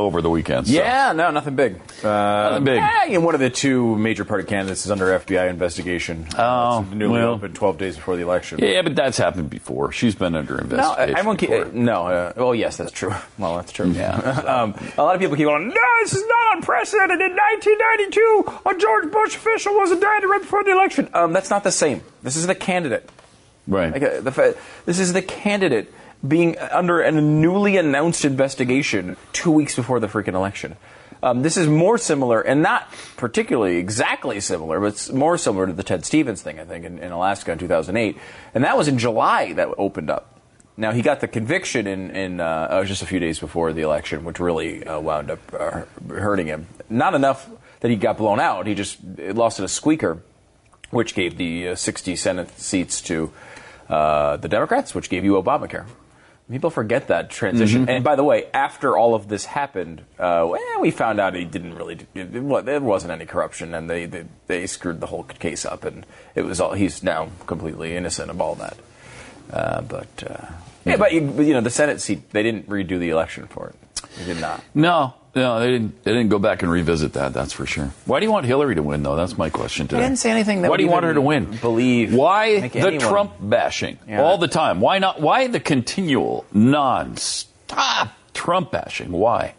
over 0.00 0.20
the 0.22 0.30
weekend. 0.30 0.66
so- 0.66 0.72
Yeah, 0.72 1.12
no, 1.12 1.30
nothing 1.30 1.56
big. 1.56 1.76
Uh, 2.04 2.08
Nothing 2.50 2.64
big. 2.64 2.78
eh, 2.82 3.04
you 3.06 3.14
know, 3.14 3.20
one 3.20 3.34
of 3.34 3.40
the 3.40 3.50
two 3.50 3.96
major 3.96 4.24
party 4.24 4.44
candidates 4.44 4.84
is 4.84 4.90
under 4.90 5.06
FBI 5.18 5.48
investigation. 5.48 6.26
Oh, 6.38 6.82
It's 6.82 6.92
newly 6.94 7.20
well. 7.20 7.30
opened 7.34 7.54
12 7.54 7.78
days 7.78 7.96
before 7.96 8.16
the 8.16 8.22
election. 8.22 8.58
Yeah, 8.60 8.82
but 8.82 8.94
that's 8.94 9.18
happened 9.18 9.50
before. 9.50 9.92
She's 9.92 10.14
been 10.14 10.34
under 10.34 10.54
No, 10.54 10.60
investigation. 10.60 11.16
everyone 11.16 11.36
keep, 11.36 11.50
before. 11.50 11.72
no. 11.72 12.06
Uh, 12.06 12.32
well, 12.36 12.54
yes, 12.54 12.76
that's 12.76 12.92
true. 12.92 13.14
Well, 13.38 13.56
that's 13.56 13.72
true. 13.72 13.90
Yeah. 13.90 14.14
um, 14.62 14.74
a 14.98 15.02
lot 15.02 15.14
of 15.14 15.20
people 15.20 15.36
keep 15.36 15.46
going. 15.46 15.68
No, 15.68 15.74
this 16.02 16.12
is 16.14 16.24
not 16.26 16.56
unprecedented. 16.56 17.20
In 17.20 17.36
1992, 17.36 18.44
a 18.66 18.74
George 18.78 19.10
Bush 19.12 19.36
official 19.36 19.74
was 19.74 19.90
indicted 19.92 20.28
right 20.28 20.40
before 20.40 20.62
the 20.64 20.72
election. 20.72 21.08
Um, 21.14 21.32
that's 21.32 21.50
not 21.50 21.64
the 21.64 21.72
same. 21.72 22.02
This 22.22 22.36
is 22.36 22.46
the 22.46 22.54
candidate. 22.54 23.08
Right. 23.66 23.92
Like, 23.92 24.02
uh, 24.02 24.20
the 24.20 24.56
this 24.86 24.98
is 24.98 25.12
the 25.12 25.22
candidate 25.22 25.92
being 26.26 26.58
under 26.58 27.00
a 27.00 27.10
newly 27.10 27.76
announced 27.76 28.24
investigation 28.24 29.16
two 29.32 29.50
weeks 29.50 29.74
before 29.74 30.00
the 30.00 30.06
freaking 30.06 30.34
election. 30.34 30.76
Um, 31.22 31.42
this 31.42 31.56
is 31.56 31.68
more 31.68 31.98
similar, 31.98 32.40
and 32.40 32.62
not 32.62 32.90
particularly 33.16 33.76
exactly 33.76 34.40
similar, 34.40 34.80
but 34.80 34.86
it's 34.86 35.12
more 35.12 35.36
similar 35.36 35.66
to 35.66 35.72
the 35.72 35.82
Ted 35.82 36.06
Stevens 36.06 36.40
thing, 36.40 36.58
I 36.58 36.64
think, 36.64 36.84
in, 36.84 36.98
in 36.98 37.12
Alaska 37.12 37.52
in 37.52 37.58
2008. 37.58 38.16
And 38.54 38.64
that 38.64 38.76
was 38.76 38.88
in 38.88 38.98
July 38.98 39.52
that 39.54 39.68
opened 39.76 40.08
up. 40.08 40.40
Now, 40.78 40.92
he 40.92 41.02
got 41.02 41.20
the 41.20 41.28
conviction 41.28 41.86
in, 41.86 42.10
in 42.10 42.40
uh, 42.40 42.44
uh, 42.44 42.84
just 42.84 43.02
a 43.02 43.06
few 43.06 43.18
days 43.18 43.38
before 43.38 43.74
the 43.74 43.82
election, 43.82 44.24
which 44.24 44.40
really 44.40 44.82
uh, 44.86 44.98
wound 44.98 45.30
up 45.30 45.40
uh, 45.52 45.82
hurting 46.08 46.46
him. 46.46 46.68
Not 46.88 47.14
enough 47.14 47.50
that 47.80 47.90
he 47.90 47.96
got 47.96 48.16
blown 48.16 48.40
out, 48.40 48.66
he 48.66 48.74
just 48.74 48.98
lost 49.18 49.58
in 49.58 49.64
a 49.64 49.68
squeaker 49.68 50.22
which 50.90 51.14
gave 51.14 51.36
the 51.36 51.68
uh, 51.68 51.74
60 51.74 52.16
Senate 52.16 52.58
seats 52.58 53.00
to 53.02 53.32
uh, 53.88 54.36
the 54.36 54.48
Democrats, 54.48 54.94
which 54.94 55.08
gave 55.08 55.24
you 55.24 55.32
Obamacare. 55.32 55.86
People 56.50 56.70
forget 56.70 57.06
that 57.08 57.30
transition. 57.30 57.88
And 57.88 58.02
by 58.02 58.16
the 58.16 58.24
way, 58.24 58.46
after 58.52 58.96
all 58.96 59.14
of 59.14 59.28
this 59.28 59.44
happened, 59.44 60.00
uh, 60.18 60.44
well, 60.50 60.80
we 60.80 60.90
found 60.90 61.20
out 61.20 61.34
he 61.34 61.44
didn't 61.44 61.74
really. 61.76 61.94
do- 61.94 62.06
It, 62.14 62.34
it, 62.34 62.42
wa- 62.42 62.60
there 62.62 62.80
wasn't 62.80 63.12
any 63.12 63.24
corruption, 63.26 63.74
and 63.74 63.88
they, 63.88 64.06
they 64.06 64.24
they 64.48 64.66
screwed 64.66 65.00
the 65.00 65.06
whole 65.06 65.22
case 65.24 65.64
up, 65.64 65.84
and 65.84 66.04
it 66.34 66.42
was 66.42 66.60
all. 66.60 66.72
He's 66.72 67.02
now 67.02 67.28
completely 67.46 67.94
innocent 67.96 68.30
of 68.30 68.40
all 68.40 68.56
that. 68.56 68.76
Uh, 69.52 69.80
but 69.82 70.24
uh, 70.28 70.46
yeah, 70.84 70.96
but 70.96 71.12
you, 71.12 71.20
you 71.42 71.52
know, 71.52 71.60
the 71.60 71.70
Senate 71.70 72.00
seat, 72.00 72.30
they 72.30 72.42
didn't 72.42 72.68
redo 72.68 72.98
the 72.98 73.10
election 73.10 73.46
for 73.46 73.68
it. 73.68 73.74
They 74.18 74.24
did 74.26 74.40
not. 74.40 74.62
No, 74.74 75.14
no, 75.34 75.60
they 75.60 75.70
didn't. 75.70 76.02
They 76.04 76.12
didn't 76.12 76.28
go 76.28 76.38
back 76.38 76.62
and 76.62 76.70
revisit 76.70 77.12
that. 77.14 77.32
That's 77.32 77.52
for 77.52 77.66
sure. 77.66 77.90
Why 78.06 78.20
do 78.20 78.26
you 78.26 78.32
want 78.32 78.46
Hillary 78.46 78.74
to 78.74 78.82
win, 78.82 79.02
though? 79.02 79.16
That's 79.16 79.38
my 79.38 79.48
question 79.50 79.86
today. 79.88 80.02
didn't 80.02 80.18
say 80.18 80.30
anything 80.30 80.62
that 80.62 80.68
Why 80.68 80.72
would 80.72 80.78
do 80.78 80.84
you 80.84 80.90
want 80.90 81.04
her 81.04 81.14
to 81.14 81.20
win? 81.20 81.56
believe- 81.60 82.12
Why 82.14 82.68
the 82.68 82.78
anyone- 82.80 82.98
Trump 83.08 83.32
bashing 83.40 83.98
Yeah. 84.08 84.22
all 84.22 84.38
the 84.38 84.48
time? 84.48 84.80
Why 84.80 84.98
not? 84.98 85.20
Why 85.20 85.46
the 85.46 85.60
continual 85.60 86.44
non-stop 86.52 88.08
Trump 88.34 88.70
bashing? 88.72 89.12
Why? 89.12 89.54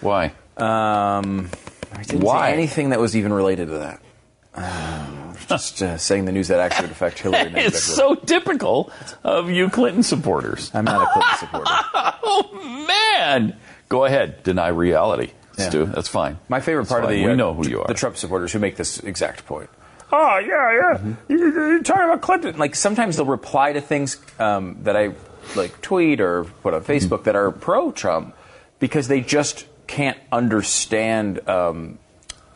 Why? 0.00 0.32
Um, 0.56 1.50
I 1.92 2.02
didn't 2.02 2.20
Why? 2.22 2.48
say 2.50 2.52
anything 2.54 2.90
that 2.90 3.00
was 3.00 3.16
even 3.16 3.32
related 3.32 3.68
to 3.68 3.78
that. 3.78 4.00
Um, 4.56 5.34
just 5.48 5.82
uh, 5.82 5.98
saying 5.98 6.26
the 6.26 6.32
news 6.32 6.48
that 6.48 6.60
actually 6.60 6.84
would 6.86 6.92
affect 6.92 7.18
Hillary. 7.18 7.52
It's 7.56 7.82
so 7.82 8.14
typical 8.14 8.90
of 9.24 9.50
you 9.50 9.68
Clinton 9.68 10.02
supporters. 10.04 10.70
I'm 10.74 10.84
not 10.84 11.02
a 11.02 11.06
Clinton 11.12 11.38
supporter. 11.38 11.70
Oh 12.26 12.83
man! 13.14 13.56
Go 13.88 14.04
ahead, 14.04 14.42
deny 14.42 14.68
reality, 14.68 15.30
Yeah. 15.58 15.68
Stu. 15.68 15.86
That's 15.86 16.08
fine. 16.08 16.38
My 16.48 16.60
favorite 16.60 16.84
That's 16.84 16.92
part 16.92 17.04
of 17.04 17.10
the 17.10 17.24
we 17.24 17.30
uh, 17.32 17.34
know 17.34 17.54
who 17.54 17.68
you 17.68 17.80
are. 17.80 17.86
The 17.86 17.94
Trump 17.94 18.16
supporters 18.16 18.52
who 18.52 18.58
make 18.58 18.76
this 18.76 18.98
exact 19.00 19.46
point. 19.46 19.70
Oh 20.12 20.38
yeah, 20.38 20.72
yeah. 20.72 21.14
You, 21.28 21.52
you're 21.52 21.82
talking 21.82 22.04
about 22.04 22.22
Clinton. 22.22 22.56
Like 22.56 22.74
sometimes 22.74 23.16
they'll 23.16 23.26
reply 23.26 23.72
to 23.72 23.80
things 23.80 24.20
um, 24.38 24.78
that 24.84 24.96
I 24.96 25.12
like 25.56 25.80
tweet 25.80 26.20
or 26.20 26.44
put 26.44 26.74
on 26.74 26.82
Facebook 26.82 27.24
that 27.24 27.36
are 27.36 27.50
pro-Trump 27.50 28.34
because 28.78 29.08
they 29.08 29.20
just 29.20 29.66
can't 29.86 30.18
understand 30.30 31.46
um, 31.48 31.98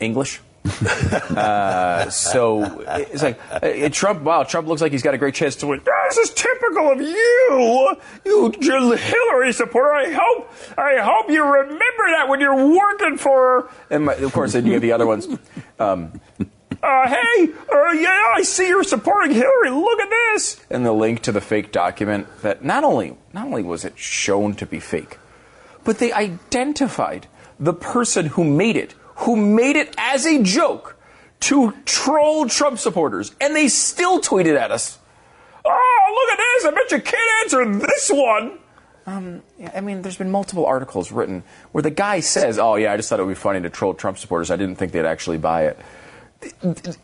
English. 0.01 0.41
uh, 1.37 2.11
so 2.11 2.83
it's 2.87 3.23
like 3.23 3.41
uh, 3.51 3.89
Trump. 3.91 4.23
Wow, 4.23 4.43
Trump 4.43 4.69
looks 4.69 4.83
like 4.83 4.93
he's 4.93 5.03
got 5.03 5.15
a 5.15 5.19
great 5.19 5.35
chance 5.35 5.57
to 5.57 5.67
win. 5.67 5.81
This 6.09 6.19
is 6.19 6.31
typical 6.31 6.93
of 6.93 7.01
you, 7.01 7.97
you 8.25 8.51
Hillary 8.97 9.53
supporter. 9.53 9.93
I 9.93 10.11
hope, 10.11 10.53
I 10.77 10.99
hope 11.01 11.31
you 11.31 11.45
remember 11.45 12.05
that 12.11 12.27
when 12.29 12.41
you're 12.41 12.69
working 12.77 13.17
for 13.17 13.63
her. 13.63 13.71
And 13.91 14.07
my, 14.07 14.15
of 14.15 14.33
course, 14.33 14.53
then 14.53 14.67
you 14.67 14.73
have 14.73 14.83
the 14.83 14.93
other 14.93 15.07
ones. 15.07 15.27
Um, 15.79 16.21
uh, 16.83 17.09
hey, 17.09 17.49
uh, 17.73 17.93
yeah, 17.93 18.35
I 18.37 18.43
see 18.43 18.69
you're 18.69 18.85
supporting 18.85 19.33
Hillary. 19.33 19.71
Look 19.71 20.01
at 20.01 20.11
this, 20.11 20.61
and 20.71 20.87
the 20.87 20.93
link 20.93 21.23
to 21.23 21.33
the 21.33 21.41
fake 21.41 21.73
document 21.73 22.29
that 22.43 22.65
not 22.65 22.85
only 22.85 23.17
not 23.33 23.47
only 23.47 23.63
was 23.63 23.85
it 23.85 23.99
shown 23.99 24.55
to 24.55 24.67
be 24.67 24.79
fake, 24.79 25.19
but 25.85 25.99
they 25.99 26.13
identified 26.13 27.27
the 27.59 27.73
person 27.73 28.27
who 28.27 28.45
made 28.45 28.77
it, 28.77 28.95
who 29.19 29.37
made 29.37 29.77
it 29.77 29.95
as 29.99 30.27
a 30.27 30.43
joke 30.43 30.97
to 31.41 31.73
troll 31.85 32.49
Trump 32.49 32.79
supporters, 32.79 33.35
and 33.41 33.55
they 33.55 33.69
still 33.69 34.21
tweeted 34.21 34.57
at 34.57 34.71
us. 34.71 34.99
Oh, 35.65 36.27
look 36.29 36.39
at 36.39 36.45
this! 36.45 36.65
I 36.65 36.71
bet 36.71 36.93
you 36.93 37.01
can't 37.01 37.43
answer 37.43 37.87
this 37.87 38.11
one. 38.11 38.59
Um, 39.07 39.43
I 39.75 39.81
mean, 39.81 40.03
there's 40.03 40.19
been 40.19 40.31
multiple 40.31 40.67
articles 40.67 41.11
written 41.11 41.43
where 41.73 41.83
the 41.83 41.91
guy 41.91 42.21
says, 42.21 42.59
"Oh 42.59 42.77
yeah, 42.77 42.93
I 42.93 42.97
just 42.97 43.09
thought 43.09 43.21
it 43.21 43.25
would 43.25 43.31
be 43.31 43.35
funny 43.35 43.61
to 43.63 43.71
troll 43.71 43.95
Trump 43.95 44.19
supporters. 44.19 44.51
I 44.51 44.57
didn't 44.57 44.77
think 44.77 44.93
they'd 44.93 45.07
actually 45.07 45.39
buy 45.39 45.67
it." 45.67 45.79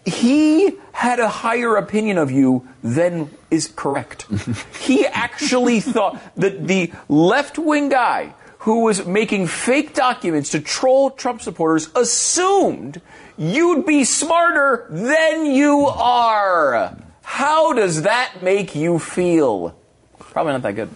He 0.04 0.76
had 0.92 1.18
a 1.18 1.28
higher 1.28 1.76
opinion 1.76 2.18
of 2.18 2.30
you 2.30 2.68
than 2.84 3.30
is 3.50 3.72
correct. 3.74 4.26
he 4.80 5.06
actually 5.06 5.80
thought 5.80 6.20
that 6.36 6.68
the 6.68 6.92
left 7.08 7.58
wing 7.58 7.88
guy 7.88 8.34
who 8.64 8.80
was 8.80 9.06
making 9.06 9.46
fake 9.46 9.92
documents 9.94 10.50
to 10.50 10.60
troll 10.60 11.10
Trump 11.10 11.42
supporters 11.42 11.90
assumed 11.94 13.00
you'd 13.36 13.84
be 13.84 14.04
smarter 14.04 14.86
than 14.88 15.46
you 15.46 15.86
are. 15.86 16.96
How 17.22 17.74
does 17.74 18.02
that 18.02 18.42
make 18.42 18.74
you 18.74 18.98
feel? 18.98 19.76
Probably 20.18 20.52
not 20.54 20.62
that 20.62 20.72
good. 20.72 20.88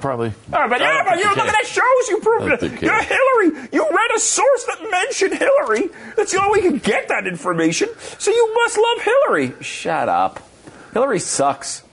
Probably. 0.00 0.32
Oh, 0.52 0.68
but 0.68 0.80
yeah, 0.80 1.04
but 1.04 1.18
you 1.18 1.28
look 1.28 1.38
at 1.38 1.52
that 1.52 1.66
shows 1.66 2.08
you 2.08 2.18
proved 2.20 2.62
it. 2.62 2.82
You're 2.82 3.02
Hillary. 3.02 3.68
You 3.72 3.88
read 3.88 4.10
a 4.16 4.18
source 4.18 4.64
that 4.64 4.88
mentioned 4.90 5.34
Hillary. 5.34 5.90
That's 6.16 6.32
the 6.32 6.42
only 6.42 6.58
way 6.58 6.64
you 6.64 6.70
can 6.72 6.80
get 6.80 7.08
that 7.08 7.26
information. 7.26 7.88
So 8.18 8.32
you 8.32 8.54
must 8.54 8.78
love 8.78 9.02
Hillary. 9.04 9.52
Shut 9.62 10.08
up. 10.08 10.40
Hillary 10.92 11.20
sucks. 11.20 11.84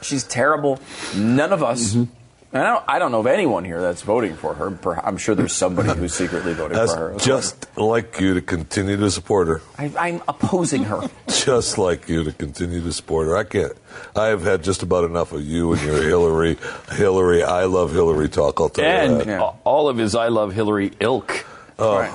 She's 0.00 0.24
terrible. 0.24 0.78
None 1.14 1.52
of 1.52 1.62
us. 1.62 1.94
Mm-hmm. 1.94 2.12
And 2.52 2.62
I 2.62 2.70
don't, 2.72 2.84
I 2.88 2.98
don't 2.98 3.12
know 3.12 3.20
of 3.20 3.26
anyone 3.26 3.64
here 3.64 3.80
that's 3.82 4.02
voting 4.02 4.34
for 4.36 4.54
her. 4.54 4.78
I'm 5.06 5.16
sure 5.18 5.34
there's 5.34 5.52
somebody 5.52 5.90
who's 5.98 6.14
secretly 6.14 6.54
voting 6.54 6.78
for 6.78 7.10
her. 7.12 7.18
just 7.18 7.66
like 7.76 8.18
you 8.20 8.34
to 8.34 8.40
continue 8.40 8.96
to 8.96 9.10
support 9.10 9.48
her. 9.48 9.60
I, 9.76 9.92
I'm 9.98 10.22
opposing 10.28 10.84
her. 10.84 11.02
Just 11.28 11.76
like 11.76 12.08
you 12.08 12.24
to 12.24 12.32
continue 12.32 12.80
to 12.82 12.92
support 12.92 13.26
her. 13.28 13.36
I 13.36 13.44
can't. 13.44 13.72
I 14.14 14.26
have 14.28 14.42
had 14.42 14.62
just 14.64 14.82
about 14.82 15.04
enough 15.04 15.32
of 15.32 15.42
you 15.42 15.72
and 15.74 15.82
your 15.82 16.02
Hillary, 16.02 16.56
Hillary. 16.92 17.42
I 17.42 17.64
love 17.64 17.92
Hillary 17.92 18.28
talk. 18.28 18.58
I'll 18.60 18.68
tell 18.68 18.84
you 18.84 18.90
And 18.90 19.20
that. 19.28 19.40
a- 19.40 19.54
all 19.64 19.88
of 19.88 19.96
his 19.98 20.14
I 20.14 20.28
love 20.28 20.52
Hillary 20.54 20.92
ilk. 21.00 21.44
Oh, 21.78 21.98
Right. 21.98 22.12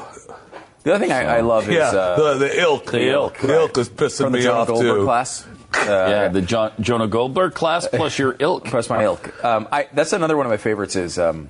The 0.84 0.96
other 0.96 1.06
thing 1.06 1.12
I, 1.12 1.38
I 1.38 1.42
love 1.42 1.70
is 1.70 1.76
yeah, 1.76 1.90
uh, 1.90 2.34
the, 2.34 2.46
the 2.48 2.60
ilk. 2.62 2.86
The 2.92 3.10
ilk, 3.12 3.38
The 3.40 3.54
ilk 3.54 3.78
is 3.78 3.90
pissing 3.90 4.24
from 4.24 4.34
me 4.34 4.48
off 4.48 4.68
too. 4.68 5.04
class. 5.04 5.46
Uh, 5.82 6.08
yeah, 6.10 6.28
the 6.30 6.42
John, 6.42 6.72
Jonah 6.80 7.08
Goldberg 7.08 7.54
class 7.54 7.88
plus 7.94 8.18
your 8.20 8.36
ilk. 8.40 8.66
Press 8.66 8.90
my 8.90 9.04
ilk. 9.04 9.44
Um, 9.44 9.68
I, 9.72 9.88
that's 9.94 10.14
another 10.14 10.38
one 10.38 10.46
of 10.46 10.50
my 10.52 10.58
favorites. 10.58 10.96
Is 10.96 11.18
um, 11.20 11.50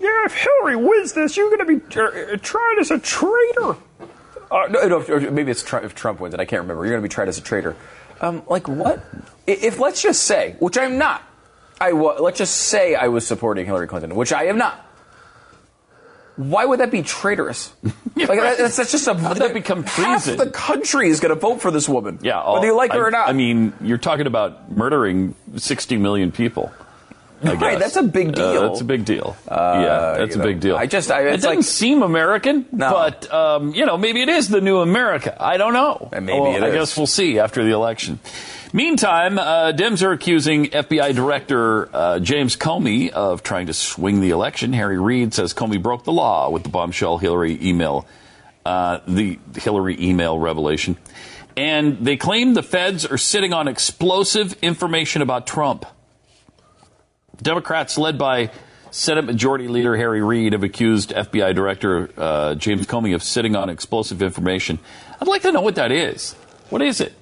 yeah, 0.00 0.24
if 0.26 0.34
Hillary 0.34 0.76
wins 0.76 1.12
this, 1.14 1.36
you're 1.36 1.54
going 1.56 1.78
to 1.78 1.78
be 1.80 2.00
uh, 2.00 2.36
tried 2.42 2.76
as 2.80 2.90
a 2.90 2.98
traitor. 2.98 3.76
Uh, 4.50 4.66
no, 4.70 4.86
no, 4.86 5.02
or 5.08 5.20
maybe 5.30 5.50
it's 5.50 5.62
Trump, 5.62 5.84
if 5.84 5.94
Trump 5.94 6.20
wins 6.20 6.34
it. 6.34 6.40
I 6.40 6.44
can't 6.44 6.62
remember. 6.62 6.84
You're 6.84 6.92
going 6.92 7.02
to 7.02 7.08
be 7.08 7.12
tried 7.12 7.28
as 7.28 7.38
a 7.38 7.42
traitor. 7.42 7.74
Um, 8.20 8.42
like 8.48 8.68
what? 8.68 8.98
I- 9.48 9.50
If 9.50 9.78
let's 9.80 10.02
just 10.02 10.22
say, 10.24 10.56
which 10.60 10.76
I'm 10.78 10.98
not, 10.98 11.22
I 11.80 11.92
wa- 11.92 12.16
let's 12.20 12.38
just 12.38 12.54
say 12.54 12.94
I 12.94 13.08
was 13.08 13.26
supporting 13.26 13.66
Hillary 13.66 13.86
Clinton, 13.88 14.14
which 14.14 14.32
I 14.32 14.44
am 14.44 14.58
not. 14.58 14.83
Why 16.36 16.64
would 16.64 16.80
that 16.80 16.90
be 16.90 17.02
traitorous? 17.02 17.72
like 17.84 18.26
that, 18.28 18.58
that's, 18.58 18.76
that's 18.76 18.90
just 18.90 19.06
a. 19.06 19.14
How 19.14 19.34
that 19.34 19.54
become 19.54 19.84
treason? 19.84 20.36
Half 20.36 20.44
the 20.44 20.50
country 20.50 21.08
is 21.08 21.20
going 21.20 21.32
to 21.32 21.40
vote 21.40 21.60
for 21.60 21.70
this 21.70 21.88
woman. 21.88 22.18
Yeah, 22.22 22.40
all- 22.40 22.54
whether 22.54 22.66
you 22.66 22.76
like 22.76 22.92
her 22.92 23.06
or 23.06 23.10
not. 23.12 23.28
I 23.28 23.32
mean, 23.32 23.72
you're 23.80 23.98
talking 23.98 24.26
about 24.26 24.72
murdering 24.72 25.34
60 25.56 25.96
million 25.98 26.32
people. 26.32 26.72
I 27.42 27.54
Right, 27.54 27.78
that's 27.78 27.96
a 27.96 28.02
big 28.02 28.28
Uh, 28.38 28.52
deal. 28.52 28.62
that's 28.68 28.80
a 28.80 28.84
big 28.84 29.04
deal. 29.04 29.36
yeah, 29.50 30.14
that's 30.18 30.34
a 30.34 30.38
know, 30.38 30.44
big 30.44 30.60
deal. 30.60 30.76
I 30.76 30.86
just- 30.86 31.10
I- 31.10 31.28
it 31.28 31.32
doesn't 31.36 31.56
like- 31.56 31.64
seem 31.64 32.02
American, 32.02 32.64
No. 32.72 32.90
but 32.90 33.30
um, 33.32 33.74
you 33.74 33.84
know, 33.84 33.98
maybe 33.98 34.22
it 34.22 34.28
is 34.30 34.48
the 34.48 34.60
new 34.62 34.78
America. 34.78 35.36
I 35.38 35.56
don't 35.58 35.74
know. 35.74 36.08
And 36.12 36.24
maybe 36.26 36.40
Well, 36.40 36.64
I 36.64 36.68
is. 36.68 36.74
guess 36.74 36.96
we'll 36.96 37.06
see 37.06 37.38
after 37.38 37.62
the 37.62 37.72
election. 37.72 38.18
Meantime, 38.74 39.38
uh, 39.38 39.70
Dems 39.72 40.02
are 40.02 40.10
accusing 40.10 40.66
FBI 40.66 41.14
Director 41.14 41.88
uh, 41.94 42.18
James 42.18 42.56
Comey 42.56 43.08
of 43.08 43.44
trying 43.44 43.68
to 43.68 43.72
swing 43.72 44.20
the 44.20 44.30
election. 44.30 44.72
Harry 44.72 44.98
Reid 44.98 45.32
says 45.32 45.54
Comey 45.54 45.80
broke 45.80 46.02
the 46.02 46.10
law 46.10 46.50
with 46.50 46.64
the 46.64 46.70
bombshell 46.70 47.18
Hillary 47.18 47.56
email, 47.62 48.04
uh, 48.66 48.98
the 49.06 49.38
Hillary 49.54 49.96
email 50.02 50.40
revelation. 50.40 50.96
And 51.56 52.04
they 52.04 52.16
claim 52.16 52.54
the 52.54 52.64
feds 52.64 53.06
are 53.06 53.16
sitting 53.16 53.52
on 53.52 53.68
explosive 53.68 54.54
information 54.60 55.22
about 55.22 55.46
Trump. 55.46 55.86
Democrats, 57.40 57.96
led 57.96 58.18
by 58.18 58.50
Senate 58.90 59.24
Majority 59.24 59.68
Leader 59.68 59.96
Harry 59.96 60.20
Reid, 60.20 60.52
have 60.52 60.64
accused 60.64 61.10
FBI 61.10 61.54
Director 61.54 62.10
uh, 62.16 62.56
James 62.56 62.88
Comey 62.88 63.14
of 63.14 63.22
sitting 63.22 63.54
on 63.54 63.70
explosive 63.70 64.20
information. 64.20 64.80
I'd 65.20 65.28
like 65.28 65.42
to 65.42 65.52
know 65.52 65.62
what 65.62 65.76
that 65.76 65.92
is. 65.92 66.32
What 66.70 66.82
is 66.82 67.00
it? 67.00 67.14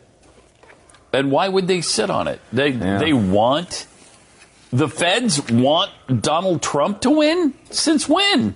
And 1.13 1.31
why 1.31 1.49
would 1.49 1.67
they 1.67 1.81
sit 1.83 2.11
on 2.11 2.27
it? 2.29 2.41
They 2.53 2.73
they 2.73 3.13
want 3.13 3.87
the 4.73 4.89
feds 4.89 5.41
want 5.51 5.91
Donald 6.23 6.63
Trump 6.63 7.03
to 7.03 7.11
win. 7.11 7.55
Since 7.71 8.09
when? 8.09 8.55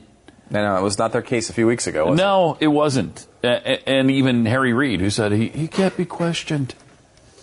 no, 0.48 0.62
no, 0.64 0.76
it 0.78 0.82
was 0.82 0.96
not 0.98 1.12
their 1.12 1.22
case 1.22 1.50
a 1.50 1.52
few 1.52 1.66
weeks 1.66 1.86
ago. 1.86 2.14
No, 2.14 2.56
it 2.60 2.68
wasn't. 2.68 3.26
A- 3.44 3.48
a- 3.72 3.88
And 3.88 4.10
even 4.10 4.46
Harry 4.46 4.72
Reid, 4.72 5.00
who 5.00 5.10
said 5.10 5.32
he, 5.32 5.48
he 5.48 5.68
can't 5.68 5.96
be 5.96 6.04
questioned, 6.06 6.74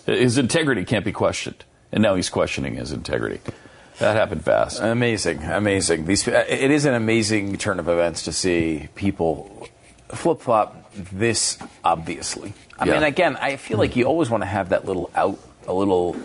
his 0.06 0.36
integrity 0.38 0.84
can't 0.84 1.04
be 1.04 1.12
questioned, 1.12 1.64
and 1.92 2.02
now 2.02 2.14
he's 2.16 2.30
questioning 2.30 2.74
his 2.76 2.90
integrity. 2.92 3.40
That 4.00 4.16
happened 4.16 4.44
fast. 4.44 4.80
Amazing, 4.80 5.44
amazing. 5.44 6.06
These 6.06 6.26
it 6.26 6.70
is 6.72 6.84
an 6.84 6.94
amazing 6.94 7.56
turn 7.58 7.78
of 7.78 7.88
events 7.88 8.22
to 8.24 8.32
see 8.32 8.88
people 8.96 9.68
flip 10.08 10.40
flop 10.40 10.83
this 10.94 11.58
obviously. 11.82 12.52
I 12.78 12.86
Yeah. 12.86 12.94
mean, 12.94 13.02
again, 13.02 13.36
I 13.36 13.56
feel 13.56 13.78
like 13.78 13.96
you 13.96 14.04
always 14.04 14.30
want 14.30 14.42
to 14.42 14.46
have 14.48 14.70
that 14.70 14.84
little 14.84 15.10
out, 15.14 15.38
a 15.66 15.72
little. 15.72 16.16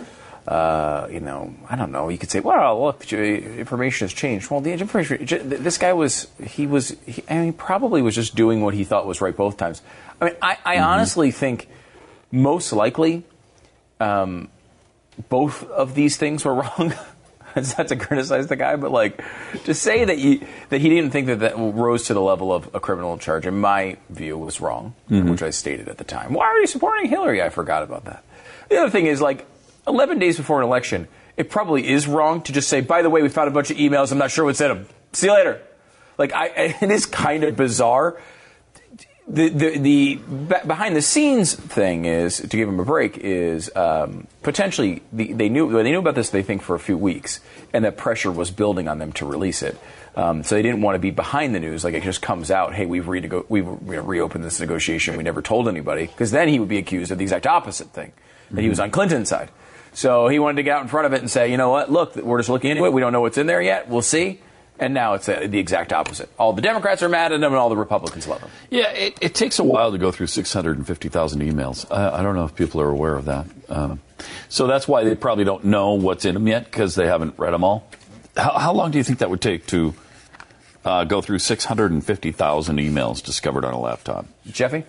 Uh, 0.48 1.08
you 1.12 1.20
know, 1.20 1.54
I 1.70 1.76
don't 1.76 1.92
know. 1.92 2.10
You 2.10 2.18
could 2.18 2.32
say, 2.32 2.40
"Well, 2.40 2.82
look, 2.82 3.12
information 3.14 4.06
has 4.08 4.14
changed." 4.14 4.50
Well, 4.50 4.62
the 4.62 4.72
information. 4.72 5.24
This 5.48 5.78
guy 5.78 5.94
was, 5.94 6.26
he 6.44 6.66
was, 6.66 6.96
he, 7.06 7.24
I 7.30 7.38
mean, 7.38 7.54
probably 7.54 8.02
was 8.02 8.16
just 8.16 8.34
doing 8.36 8.62
what 8.64 8.74
he 8.74 8.84
thought 8.84 9.06
was 9.06 9.22
right 9.22 9.36
both 9.36 9.58
times. 9.58 9.84
I 10.20 10.26
mean, 10.26 10.36
I, 10.42 10.58
I 10.66 10.80
honestly 10.80 11.30
think 11.30 11.68
most 12.32 12.74
likely 12.74 13.26
um, 14.00 14.50
both 15.30 15.70
of 15.70 15.94
these 15.94 16.18
things 16.18 16.44
were 16.44 16.56
wrong. 16.64 16.94
It's 17.56 17.78
not 17.78 17.88
to 17.88 17.96
criticize 17.96 18.48
the 18.48 18.56
guy, 18.56 18.76
but 18.76 18.92
like 18.92 19.24
to 19.66 19.74
say 19.74 20.06
that 20.06 20.18
he 20.18 20.44
that 20.70 20.82
he 20.82 20.90
didn't 20.90 21.12
think 21.12 21.28
that 21.28 21.40
that 21.40 21.58
rose 21.58 22.06
to 22.06 22.14
the 22.14 22.22
level 22.22 22.54
of 22.54 22.74
a 22.74 22.80
criminal 22.80 23.18
charge, 23.18 23.46
in 23.46 23.60
my 23.60 23.98
view, 24.10 24.38
was 24.38 24.62
wrong, 24.62 24.94
mm-hmm. 25.10 25.30
which 25.30 25.42
I 25.42 25.50
stated 25.50 25.90
at 25.90 25.98
the 25.98 26.04
time. 26.04 26.34
Why 26.34 26.46
are 26.46 26.60
you 26.60 26.68
supporting 26.68 27.10
Hillary? 27.10 27.42
I 27.42 27.50
forgot 27.50 27.84
about 27.84 28.06
that. 28.06 28.24
The 28.70 28.78
other 28.78 28.90
thing 28.90 29.08
is 29.08 29.20
like 29.22 29.48
11 29.88 30.20
days 30.20 30.38
before 30.38 30.60
an 30.60 30.66
election, 30.66 31.08
it 31.38 31.50
probably 31.50 31.88
is 31.88 32.08
wrong 32.08 32.42
to 32.44 32.54
just 32.54 32.70
say, 32.70 32.82
by 32.82 33.02
the 33.02 33.10
way, 33.10 33.22
we 33.22 33.30
found 33.30 33.48
a 33.48 33.52
bunch 33.52 33.72
of 33.72 33.78
emails. 33.78 34.12
I'm 34.12 34.18
not 34.18 34.32
sure 34.32 34.46
what's 34.46 34.62
in 34.62 34.68
them. 34.68 34.88
See 35.14 35.28
you 35.28 35.34
later. 35.34 35.62
Like 36.18 36.34
I, 36.34 36.48
it 36.82 36.92
is 36.92 37.06
kind 37.06 37.44
of 37.44 37.56
bizarre 37.56 38.22
the 39.30 39.50
the, 39.50 39.78
the 39.78 40.16
behind 40.66 40.96
the 40.96 41.02
scenes 41.02 41.54
thing 41.54 42.06
is 42.06 42.38
to 42.38 42.48
give 42.48 42.68
them 42.68 42.80
a 42.80 42.86
break 42.86 43.18
is 43.18 43.74
um, 43.76 44.28
potentially 44.42 45.04
the, 45.14 45.34
they 45.34 45.50
knew 45.50 45.72
they 45.72 45.92
knew 45.92 46.00
about 46.00 46.16
this 46.16 46.32
they 46.32 46.42
think 46.42 46.64
for 46.64 46.76
a 46.76 46.80
few 46.80 46.98
weeks 46.98 47.40
and 47.72 47.86
that 47.86 47.96
pressure 47.96 48.32
was 48.32 48.50
building 48.50 48.88
on 48.88 48.98
them 48.98 49.12
to 49.14 49.26
release 49.26 49.62
it. 49.62 49.78
Um, 50.16 50.44
so 50.44 50.56
they 50.56 50.64
didn't 50.64 50.82
want 50.82 50.96
to 50.96 51.00
be 51.00 51.12
behind 51.12 51.54
the 51.54 51.60
news 51.60 51.84
like 51.84 51.94
it 51.94 52.04
just 52.04 52.22
comes 52.22 52.50
out. 52.50 52.74
Hey, 52.74 52.88
we've 52.88 53.08
re- 53.08 53.30
we've 53.48 53.68
re- 53.68 54.00
reopened 54.00 54.44
this 54.44 54.60
negotiation. 54.60 55.16
We 55.16 55.24
never 55.24 55.42
told 55.42 55.68
anybody 55.68 56.08
because 56.08 56.32
then 56.32 56.48
he 56.48 56.60
would 56.60 56.70
be 56.70 56.80
accused 56.80 57.12
of 57.12 57.20
the 57.20 57.24
exact 57.24 57.46
opposite 57.46 57.90
thing 57.92 58.12
that 58.52 58.62
he 58.62 58.70
was 58.70 58.80
on 58.80 58.90
Clinton's 58.90 59.30
side. 59.30 59.52
So 59.94 60.28
he 60.28 60.40
wanted 60.40 60.58
to 60.58 60.64
get 60.64 60.76
out 60.76 60.82
in 60.82 60.88
front 60.88 61.06
of 61.06 61.14
it 61.14 61.22
and 61.22 61.30
say, 61.30 61.52
you 61.52 61.58
know 61.58 61.70
what? 61.70 61.92
Look, 61.92 62.16
we're 62.16 62.40
just 62.40 62.50
looking 62.50 62.72
into 62.72 62.86
it. 62.86 62.94
We 62.94 63.02
don't 63.02 63.14
know 63.14 63.22
what's 63.22 63.38
in 63.38 63.48
there 63.48 63.62
yet. 63.62 63.90
We'll 63.90 64.02
see. 64.02 64.40
And 64.80 64.94
now 64.94 65.14
it's 65.16 65.28
uh, 65.28 65.46
the 65.46 65.60
exact 65.60 65.92
opposite. 65.92 66.30
All 66.40 66.54
the 66.54 66.62
Democrats 66.62 67.04
are 67.04 67.10
mad 67.10 67.34
at 67.34 67.38
him, 67.38 67.44
and 67.44 67.56
all 67.56 67.68
the 67.68 67.76
Republicans 67.76 68.28
love 68.28 68.42
him. 68.42 68.50
Yeah, 68.70 68.90
it, 68.92 69.18
it 69.20 69.36
takes 69.36 69.60
a 69.60 69.64
while 69.64 69.92
to 69.92 69.98
go 69.98 70.10
through 70.10 70.28
650,000 70.28 71.42
emails. 71.42 71.86
I, 71.92 72.20
I 72.20 72.24
don't 72.24 72.36
know 72.36 72.46
if 72.46 72.56
people 72.56 72.80
are 72.80 72.90
aware 72.90 73.16
of 73.16 73.26
that. 73.26 73.46
Um, 73.68 74.00
so 74.48 74.68
that's 74.68 74.88
why 74.88 75.04
they 75.04 75.16
probably 75.16 75.44
don't 75.44 75.66
know 75.66 75.94
what's 75.96 76.24
in 76.24 76.34
them 76.34 76.48
yet 76.48 76.64
because 76.64 76.96
they 76.96 77.08
haven't 77.08 77.38
read 77.38 77.52
them 77.52 77.64
all. 77.66 77.88
How, 78.38 78.58
how 78.58 78.74
long 78.74 78.92
do 78.92 78.98
you 78.98 79.04
think 79.04 79.20
that 79.20 79.30
would 79.30 79.42
take 79.42 79.68
to 79.68 79.94
uh, 80.86 81.04
go 81.04 81.22
through 81.22 81.40
650,000 81.40 82.78
emails 82.78 83.22
discovered 83.22 83.66
on 83.66 83.74
a 83.74 83.80
laptop? 83.80 84.26
Jeffy? 84.48 84.86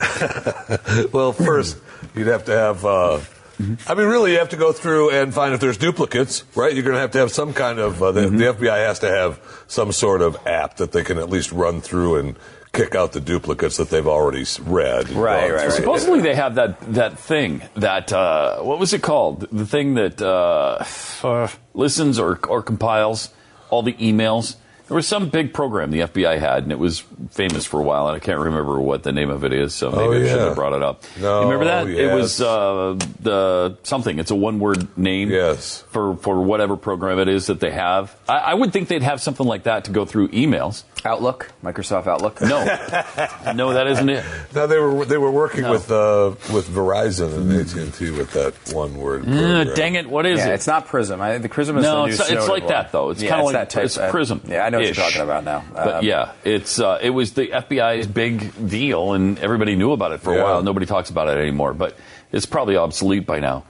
Well, 1.12 1.32
first 1.32 1.78
you'd 2.14 2.26
have 2.26 2.44
to 2.46 2.52
have. 2.52 2.84
Uh, 2.84 3.20
I 3.60 3.94
mean, 3.94 4.06
really, 4.06 4.32
you 4.32 4.38
have 4.38 4.48
to 4.50 4.56
go 4.56 4.72
through 4.72 5.10
and 5.10 5.32
find 5.32 5.54
if 5.54 5.60
there's 5.60 5.78
duplicates, 5.78 6.44
right? 6.56 6.72
You're 6.74 6.82
going 6.82 6.94
to 6.94 7.00
have 7.00 7.12
to 7.12 7.18
have 7.18 7.30
some 7.30 7.52
kind 7.52 7.78
of. 7.78 8.02
Uh, 8.02 8.12
the, 8.12 8.28
the 8.28 8.44
FBI 8.44 8.86
has 8.86 8.98
to 9.00 9.08
have 9.08 9.40
some 9.68 9.92
sort 9.92 10.22
of 10.22 10.36
app 10.46 10.76
that 10.78 10.92
they 10.92 11.04
can 11.04 11.18
at 11.18 11.30
least 11.30 11.52
run 11.52 11.80
through 11.80 12.16
and 12.16 12.36
kick 12.72 12.94
out 12.94 13.12
the 13.12 13.20
duplicates 13.20 13.76
that 13.76 13.88
they've 13.88 14.06
already 14.06 14.44
read. 14.62 15.08
Right, 15.10 15.50
right, 15.50 15.54
right. 15.54 15.72
Supposedly 15.72 16.20
they 16.20 16.34
have 16.34 16.56
that 16.56 16.80
that 16.94 17.18
thing 17.18 17.62
that 17.76 18.12
uh, 18.12 18.60
what 18.60 18.78
was 18.78 18.92
it 18.92 19.02
called? 19.02 19.46
The 19.50 19.66
thing 19.66 19.94
that 19.94 20.20
uh, 20.20 20.84
uh, 21.22 21.48
listens 21.74 22.18
or 22.18 22.38
or 22.48 22.62
compiles 22.62 23.30
all 23.70 23.82
the 23.82 23.94
emails. 23.94 24.56
There 24.86 24.94
was 24.94 25.08
some 25.08 25.30
big 25.30 25.54
program 25.54 25.90
the 25.90 26.00
FBI 26.00 26.38
had, 26.38 26.62
and 26.64 26.70
it 26.70 26.78
was 26.78 27.00
famous 27.30 27.64
for 27.64 27.80
a 27.80 27.82
while, 27.82 28.06
and 28.08 28.14
I 28.16 28.18
can't 28.18 28.38
remember 28.38 28.78
what 28.78 29.02
the 29.02 29.12
name 29.12 29.30
of 29.30 29.42
it 29.42 29.52
is, 29.54 29.72
so 29.74 29.90
maybe 29.90 30.02
Oh, 30.02 30.12
I 30.12 30.18
shouldn't 30.28 30.40
have 30.48 30.54
brought 30.56 30.74
it 30.74 30.82
up. 30.82 31.02
No, 31.18 31.40
you 31.40 31.50
remember 31.52 31.64
that? 31.64 31.88
It 31.88 32.12
was 32.14 32.38
uh, 32.40 32.98
the 33.20 33.78
something. 33.82 34.18
It's 34.18 34.30
a 34.30 34.34
one-word 34.34 34.98
name. 34.98 35.30
Yes. 35.30 35.82
For 35.90 36.16
for 36.16 36.42
whatever 36.42 36.76
program 36.76 37.18
it 37.18 37.28
is 37.28 37.46
that 37.46 37.60
they 37.60 37.70
have. 37.70 38.14
I, 38.28 38.36
I 38.38 38.54
would 38.54 38.72
think 38.74 38.88
they'd 38.88 39.02
have 39.02 39.22
something 39.22 39.46
like 39.46 39.62
that 39.62 39.84
to 39.86 39.90
go 39.90 40.04
through 40.04 40.28
emails. 40.28 40.84
Outlook, 41.06 41.50
Microsoft 41.62 42.06
Outlook. 42.06 42.40
No, 42.40 42.64
no, 43.54 43.72
that 43.74 43.86
isn't 43.88 44.08
it. 44.08 44.24
No, 44.54 44.66
they 44.66 44.78
were 44.78 45.04
they 45.04 45.18
were 45.18 45.30
working 45.30 45.62
No. 45.62 45.72
with 45.72 45.90
uh, 45.90 46.34
with 46.52 46.68
Verizon 46.68 47.34
and 47.34 47.52
AT 47.52 47.74
and 47.74 47.92
T 47.94 48.10
with 48.10 48.32
that 48.32 48.54
one 48.74 48.96
word. 48.96 49.24
Program. 49.24 49.74
dang 49.74 49.94
it! 49.96 50.08
What 50.08 50.24
is 50.26 50.38
Yeah, 50.40 50.48
it? 50.50 50.54
it's 50.54 50.66
not 50.66 50.86
Prism. 50.86 51.20
I, 51.20 51.38
the 51.38 51.48
Prism 51.48 51.76
is 51.78 51.84
No, 51.84 52.02
the 52.02 52.06
new 52.08 52.12
it's- 52.14 52.30
it's 52.30 52.48
like 52.48 52.62
one. 52.64 52.72
that, 52.72 52.92
though. 52.92 53.10
It's 53.10 53.22
Yeah, 53.22 53.30
kinda 53.30 53.44
like- 53.44 53.52
that 53.54 53.70
type. 53.70 53.84
it's 53.84 53.98
Prism. 54.10 54.40
Yeah, 54.46 54.64
I 54.64 54.70
know 54.74 54.80
what 54.80 54.88
Ish. 54.90 54.96
you're 54.96 55.06
talking 55.06 55.22
about 55.22 55.44
now. 55.44 55.64
But 55.72 55.94
Um, 55.96 56.04
yeah, 56.04 56.32
it's 56.44 56.78
uh, 56.80 56.98
it 57.02 57.10
was 57.10 57.32
the 57.32 57.46
FBI's 57.48 58.06
big 58.06 58.68
deal, 58.68 59.12
and 59.14 59.38
everybody 59.38 59.76
knew 59.76 59.92
about 59.92 60.12
it 60.12 60.20
for 60.20 60.32
a 60.32 60.36
Yeah. 60.36 60.42
while. 60.44 60.62
Nobody 60.62 60.86
talks 60.86 61.10
about 61.10 61.28
it 61.28 61.38
anymore, 61.38 61.72
but 61.74 61.96
it's 62.32 62.46
probably 62.46 62.76
obsolete 62.76 63.26
by 63.26 63.40
now. 63.40 63.64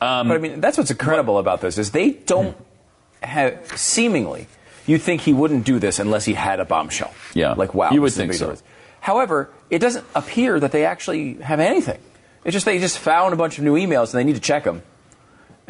Um, 0.00 0.28
But 0.28 0.34
I 0.36 0.38
mean, 0.38 0.60
that's 0.60 0.78
what's 0.78 0.90
incredible 0.90 1.38
about 1.38 1.60
this 1.60 1.76
is 1.78 1.90
they 1.90 2.10
don't 2.10 2.56
have 3.22 3.58
seemingly. 3.76 4.46
You 4.86 4.96
think 4.98 5.20
he 5.20 5.32
wouldn't 5.32 5.64
do 5.64 5.78
this 5.78 5.98
unless 5.98 6.24
he 6.24 6.32
had 6.34 6.58
a 6.58 6.64
bombshell? 6.64 7.12
Yeah. 7.34 7.52
Like 7.52 7.74
wow, 7.74 7.90
You 7.92 8.00
would 8.00 8.08
this 8.08 8.14
is 8.14 8.18
a 8.18 8.22
think 8.22 8.32
so. 8.34 8.38
difference. 8.46 8.62
However, 9.00 9.50
it 9.70 9.78
doesn't 9.78 10.04
appear 10.14 10.58
that 10.60 10.72
they 10.72 10.84
actually 10.84 11.34
have 11.34 11.60
anything. 11.60 11.98
It's 12.44 12.54
just 12.54 12.64
they 12.66 12.78
just 12.78 12.98
found 12.98 13.34
a 13.34 13.36
bunch 13.36 13.58
of 13.58 13.64
new 13.64 13.74
emails 13.74 14.12
and 14.12 14.20
they 14.20 14.24
need 14.24 14.34
to 14.36 14.40
check 14.40 14.64
them. 14.64 14.82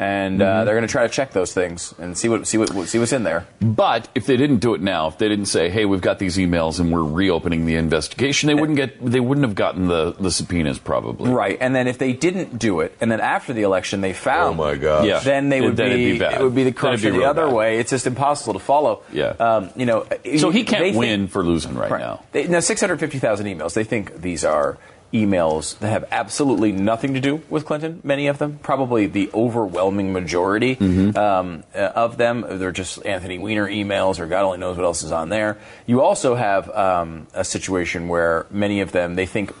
And 0.01 0.41
uh, 0.41 0.65
they're 0.65 0.73
going 0.73 0.87
to 0.87 0.91
try 0.91 1.03
to 1.03 1.13
check 1.13 1.31
those 1.31 1.53
things 1.53 1.93
and 1.99 2.17
see 2.17 2.27
what 2.27 2.47
see 2.47 2.57
what 2.57 2.69
see 2.87 2.97
what's 2.97 3.13
in 3.13 3.21
there. 3.23 3.45
But 3.61 4.09
if 4.15 4.25
they 4.25 4.35
didn't 4.35 4.57
do 4.57 4.73
it 4.73 4.81
now, 4.81 5.07
if 5.07 5.19
they 5.19 5.29
didn't 5.29 5.45
say, 5.45 5.69
"Hey, 5.69 5.85
we've 5.85 6.01
got 6.01 6.17
these 6.17 6.37
emails 6.37 6.79
and 6.79 6.91
we're 6.91 7.03
reopening 7.03 7.67
the 7.67 7.75
investigation," 7.75 8.47
they 8.47 8.55
wouldn't 8.55 8.77
get 8.77 9.03
they 9.05 9.19
wouldn't 9.19 9.45
have 9.45 9.53
gotten 9.55 9.87
the, 9.87 10.13
the 10.13 10.31
subpoenas 10.31 10.79
probably. 10.79 11.29
Right, 11.31 11.57
and 11.61 11.75
then 11.75 11.87
if 11.87 11.99
they 11.99 12.13
didn't 12.13 12.57
do 12.57 12.79
it, 12.79 12.97
and 12.99 13.11
then 13.11 13.21
after 13.21 13.53
the 13.53 13.61
election 13.61 14.01
they 14.01 14.13
found, 14.13 14.59
Oh, 14.59 14.63
my 14.63 14.75
god, 14.75 15.05
Yeah. 15.05 15.19
then 15.19 15.49
they 15.49 15.61
would 15.61 15.77
Then 15.77 15.87
it'd 15.91 15.97
be, 15.99 16.13
be 16.13 16.19
bad. 16.19 16.41
it 16.41 16.43
would 16.43 16.55
be 16.55 16.63
the 16.63 16.71
Then 16.71 16.95
be 16.99 17.09
the 17.19 17.25
other 17.25 17.45
bad. 17.45 17.53
way. 17.55 17.77
It's 17.77 17.91
just 17.91 18.07
impossible 18.07 18.53
to 18.53 18.59
follow. 18.59 19.03
Yeah. 19.13 19.35
um, 19.39 19.69
you 19.75 19.85
know. 19.85 20.07
So 20.37 20.49
he 20.49 20.63
can't 20.63 20.81
think- 20.83 20.97
win 20.97 21.27
for 21.27 21.43
losing 21.43 21.75
right, 21.75 21.91
Right. 21.91 22.01
now. 22.01 22.23
They, 22.31 22.47
now, 22.47 22.59
650,000 22.59 23.45
emails. 23.45 23.75
They 23.75 23.83
think 23.83 24.19
these 24.21 24.43
are 24.43 24.77
emails 25.13 25.77
that 25.79 25.89
have 25.89 26.05
absolutely 26.11 26.71
nothing 26.71 27.13
to 27.13 27.19
do 27.19 27.41
with 27.49 27.65
Clinton. 27.65 27.99
Many 28.03 28.27
of 28.27 28.37
them, 28.37 28.59
probably 28.63 29.07
the 29.07 29.29
overwhelming 29.33 30.13
majority 30.13 30.75
Mm-hmm. 30.75 31.17
um, 31.17 31.63
uh, 31.75 31.79
of 31.95 32.17
them, 32.17 32.45
they're 32.47 32.71
just 32.71 33.05
Anthony 33.05 33.37
Weiner 33.37 33.67
emails, 33.67 34.19
or 34.19 34.25
God 34.25 34.43
only 34.43 34.57
knows 34.57 34.77
what 34.77 34.85
else 34.85 35.03
is 35.03 35.11
on 35.11 35.29
there. 35.29 35.57
You 35.85 36.01
also 36.01 36.35
have 36.35 36.69
um, 36.69 37.27
a 37.33 37.43
situation 37.43 38.07
where 38.07 38.45
many 38.49 38.81
of 38.81 38.91
them 38.91 39.15
they 39.15 39.25
think 39.25 39.53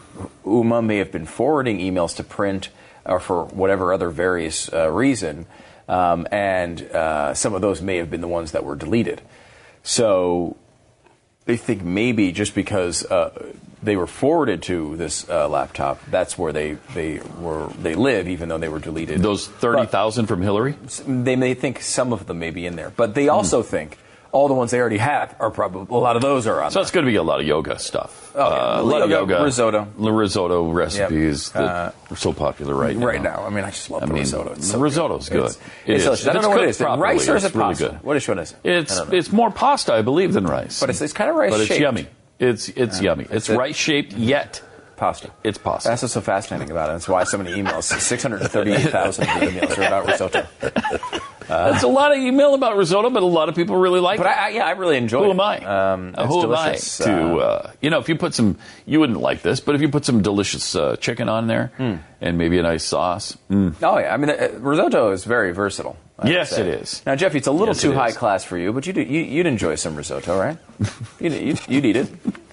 Huma 0.45 0.83
may 0.83 0.97
have 0.97 1.11
been 1.11 1.25
forwarding 1.25 1.79
emails 1.79 2.15
to 2.17 2.23
print 2.23 2.69
or 3.05 3.19
for 3.19 3.45
whatever 3.45 3.93
other 3.93 4.09
various 4.09 4.71
uh, 4.71 4.89
reason, 4.89 5.45
um, 5.87 6.27
and 6.31 6.81
uh, 6.91 7.33
some 7.33 7.53
of 7.53 7.61
those 7.61 7.81
may 7.81 7.97
have 7.97 8.09
been 8.09 8.21
the 8.21 8.27
ones 8.27 8.51
that 8.51 8.63
were 8.63 8.75
deleted. 8.75 9.21
So 9.83 10.57
they 11.45 11.57
think 11.57 11.83
maybe 11.83 12.31
just 12.31 12.53
because 12.53 13.03
uh, 13.05 13.53
they 13.83 13.95
were 13.95 14.07
forwarded 14.07 14.61
to 14.63 14.95
this 14.97 15.27
uh, 15.29 15.47
laptop, 15.49 15.99
that's 16.09 16.37
where 16.37 16.53
they, 16.53 16.73
they 16.93 17.19
were 17.39 17.67
they 17.81 17.95
live, 17.95 18.27
even 18.27 18.49
though 18.49 18.57
they 18.59 18.69
were 18.69 18.79
deleted. 18.79 19.21
Those 19.21 19.47
thirty 19.47 19.85
thousand 19.87 20.27
from 20.27 20.41
Hillary. 20.41 20.75
they 21.07 21.35
may 21.35 21.53
think 21.53 21.81
some 21.81 22.13
of 22.13 22.25
them 22.27 22.39
may 22.39 22.51
be 22.51 22.65
in 22.65 22.75
there, 22.75 22.91
but 22.95 23.09
Hmm. 23.09 23.13
they 23.13 23.29
also 23.29 23.63
think 23.63 23.97
all 24.33 24.47
the 24.47 24.53
ones 24.53 24.71
they 24.71 24.79
already 24.79 24.97
have 24.97 25.35
are 25.41 25.51
probably 25.51 25.93
a 25.93 25.99
lot 25.99 26.15
of 26.15 26.21
those 26.21 26.47
are 26.47 26.61
on. 26.63 26.71
So 26.71 26.79
it's 26.79 26.91
going 26.91 27.05
to 27.05 27.11
be 27.11 27.17
a 27.17 27.23
lot 27.23 27.41
of 27.41 27.45
yoga 27.45 27.77
stuff. 27.79 28.31
Oh, 28.33 28.39
yeah. 28.39 28.45
Uh, 28.77 28.81
a 28.81 28.83
lot 28.83 29.01
of 29.01 29.09
Yoga, 29.09 29.43
risotto. 29.43 29.87
the 29.99 30.09
risotto 30.13 30.71
recipes 30.71 31.51
Yep. 31.53 31.63
that 31.65 31.95
are 32.11 32.15
so 32.15 32.31
popular 32.31 32.73
right 32.73 32.95
now. 32.95 33.05
right 33.07 33.21
now. 33.21 33.43
I 33.45 33.49
mean, 33.49 33.65
I 33.65 33.71
just 33.71 33.89
love 33.89 34.03
I 34.03 34.05
the 34.05 34.13
mean, 34.13 34.21
risotto. 34.21 34.51
It's 34.53 34.67
the 34.67 34.73
so 34.73 34.79
risotto's 34.79 35.27
good. 35.27 35.47
It's, 35.47 35.55
It 35.55 35.61
it's 35.85 35.97
is. 35.97 36.03
delicious. 36.05 36.27
I 36.27 36.31
don't 36.33 36.41
know 36.43 36.49
what 36.49 36.63
it 36.63 36.69
is. 36.69 36.77
Properly, 36.77 37.01
rice 37.01 37.27
or 37.27 37.35
is 37.35 37.43
it's 37.43 37.53
it 37.53 37.57
really 37.57 37.69
pasta? 37.71 37.89
good. 37.89 38.03
What 38.03 38.15
is 38.15 38.27
what 38.29 38.39
is 38.39 38.51
it? 38.53 38.57
It's 38.63 38.93
I 38.93 38.97
don't 38.99 39.09
know. 39.11 39.17
it's 39.17 39.31
more 39.33 39.51
pasta, 39.51 39.93
I 39.95 40.01
believe, 40.01 40.31
than 40.31 40.45
rice. 40.45 40.79
But 40.79 40.91
it's- 40.91 41.01
it's 41.01 41.11
kinda 41.11 41.33
rice 41.33 41.51
But 41.51 41.59
it's 41.59 41.67
shaped. 41.67 41.81
yummy. 41.81 42.07
It's 42.41 42.69
it's 42.69 42.99
yummy. 43.01 43.27
It's 43.29 43.49
it. 43.49 43.55
rice 43.57 43.75
shaped 43.77 44.13
yet 44.13 44.61
pasta. 44.97 45.29
it's 45.43 45.57
pasta. 45.57 45.89
That's 45.89 46.01
what's 46.01 46.13
so 46.13 46.21
fascinating 46.21 46.71
about 46.71 46.89
it. 46.89 46.93
That's 46.93 47.07
why 47.07 47.23
so 47.23 47.37
many 47.37 47.51
emails. 47.53 47.83
638,000 47.83 49.25
emails 49.27 49.77
are 49.77 49.83
about 49.83 50.05
risotto. 50.07 50.47
That's 51.47 51.83
a 51.83 51.87
lot 51.87 52.11
of 52.11 52.17
email 52.19 52.53
about 52.53 52.77
risotto, 52.77 53.09
but 53.09 53.23
a 53.23 53.25
lot 53.25 53.49
of 53.49 53.55
people 53.55 53.75
really 53.75 53.99
like 53.99 54.17
But 54.19 54.27
it. 54.27 54.29
I, 54.37 54.45
I, 54.45 54.49
yeah, 54.49 54.65
I 54.65 54.71
really 54.71 54.97
enjoy 54.97 55.21
it. 55.21 55.25
Who 55.25 55.31
am 55.31 55.39
I? 55.41 55.57
Um, 55.57 56.13
Uh, 56.17 56.25
who 56.27 56.41
delicious. 56.41 57.01
am 57.01 57.07
I 57.07 57.11
to, 57.29 57.35
Uh, 57.35 57.37
uh, 57.43 57.71
you 57.81 57.89
know, 57.89 57.99
if 57.99 58.07
you 58.09 58.15
put 58.15 58.33
some, 58.33 58.57
you 58.85 58.99
wouldn't 58.99 59.19
like 59.19 59.41
this, 59.41 59.59
but 59.59 59.75
if 59.75 59.81
you 59.81 59.89
put 59.89 60.05
some 60.05 60.21
delicious 60.21 60.75
uh, 60.75 60.95
chicken 60.97 61.27
on 61.29 61.47
there 61.47 61.71
Hmm. 61.77 61.95
and 62.21 62.37
maybe 62.37 62.57
a 62.59 62.63
nice 62.63 62.83
sauce, 62.85 63.37
mm, 63.49 63.73
Oh 63.83 63.97
yeah, 63.97 64.13
I 64.13 64.17
mean 64.17 64.29
uh, 64.29 64.49
risotto 64.59 65.11
is 65.11 65.25
very 65.25 65.51
versatile. 65.51 65.97
I 66.21 66.29
Yes, 66.29 66.57
it 66.57 66.67
is. 66.67 67.01
Now, 67.05 67.15
Jeffy, 67.15 67.39
it's 67.39 67.47
a 67.47 67.51
little 67.51 67.73
Yes, 67.73 67.81
too 67.81 67.93
high 67.93 68.11
class 68.11 68.43
for 68.43 68.57
you, 68.57 68.71
but 68.71 68.85
you'd, 68.85 68.97
you, 68.97 69.03
you'd 69.03 69.47
enjoy 69.47 69.73
some 69.75 69.95
risotto, 69.95 70.37
right? 70.37 70.57
you'd, 71.19 71.33
you'd, 71.33 71.67
you'd 71.67 71.85
eat 71.85 71.95
it. 71.95 72.09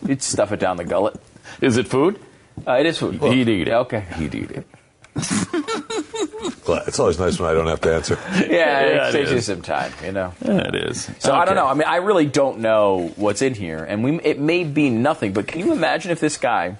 You'd 0.06 0.22
stuff 0.22 0.52
it 0.52 0.60
down 0.60 0.78
the 0.78 0.84
gullet. 0.84 1.20
is 1.60 1.76
it 1.76 1.86
food? 1.86 2.18
Uh, 2.66 2.72
it 2.72 2.86
is 2.86 2.98
food. 2.98 3.20
He'd 3.22 3.48
eat 3.48 3.68
it. 3.68 3.72
Okay. 3.72 4.06
He'd 4.16 4.34
eat 4.34 4.50
it. 4.50 4.66
Glad- 6.64 6.88
It's 6.88 6.98
always 6.98 7.18
nice 7.18 7.38
when 7.38 7.50
I 7.50 7.52
don't 7.54 7.66
have 7.66 7.80
to 7.82 7.94
answer. 7.94 8.18
Yeah, 8.34 8.42
Yeah, 8.50 8.80
it 8.80 8.96
it 9.08 9.12
saves 9.12 9.32
you 9.32 9.40
some 9.40 9.62
time, 9.62 9.92
you 10.04 10.12
know. 10.12 10.32
Yeah, 10.44 10.68
it 10.68 10.74
is. 10.74 11.10
So 11.18 11.34
I 11.34 11.44
don't 11.44 11.54
know. 11.54 11.66
I 11.66 11.74
mean, 11.74 11.86
I 11.86 11.96
really 11.96 12.26
don't 12.26 12.60
know 12.60 13.12
what's 13.16 13.42
in 13.42 13.54
here, 13.54 13.84
and 13.84 14.02
we 14.04 14.18
it 14.20 14.38
may 14.38 14.64
be 14.64 14.90
nothing. 14.90 15.32
But 15.32 15.46
can 15.46 15.60
you 15.60 15.72
imagine 15.72 16.10
if 16.10 16.20
this 16.20 16.36
guy 16.36 16.76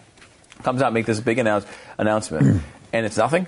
comes 0.62 0.83
out 0.83 0.87
and 0.88 0.95
make 0.95 1.07
this 1.07 1.21
big 1.21 1.38
announce, 1.38 1.66
announcement, 1.99 2.62
and 2.92 3.07
it's 3.07 3.16
nothing? 3.16 3.47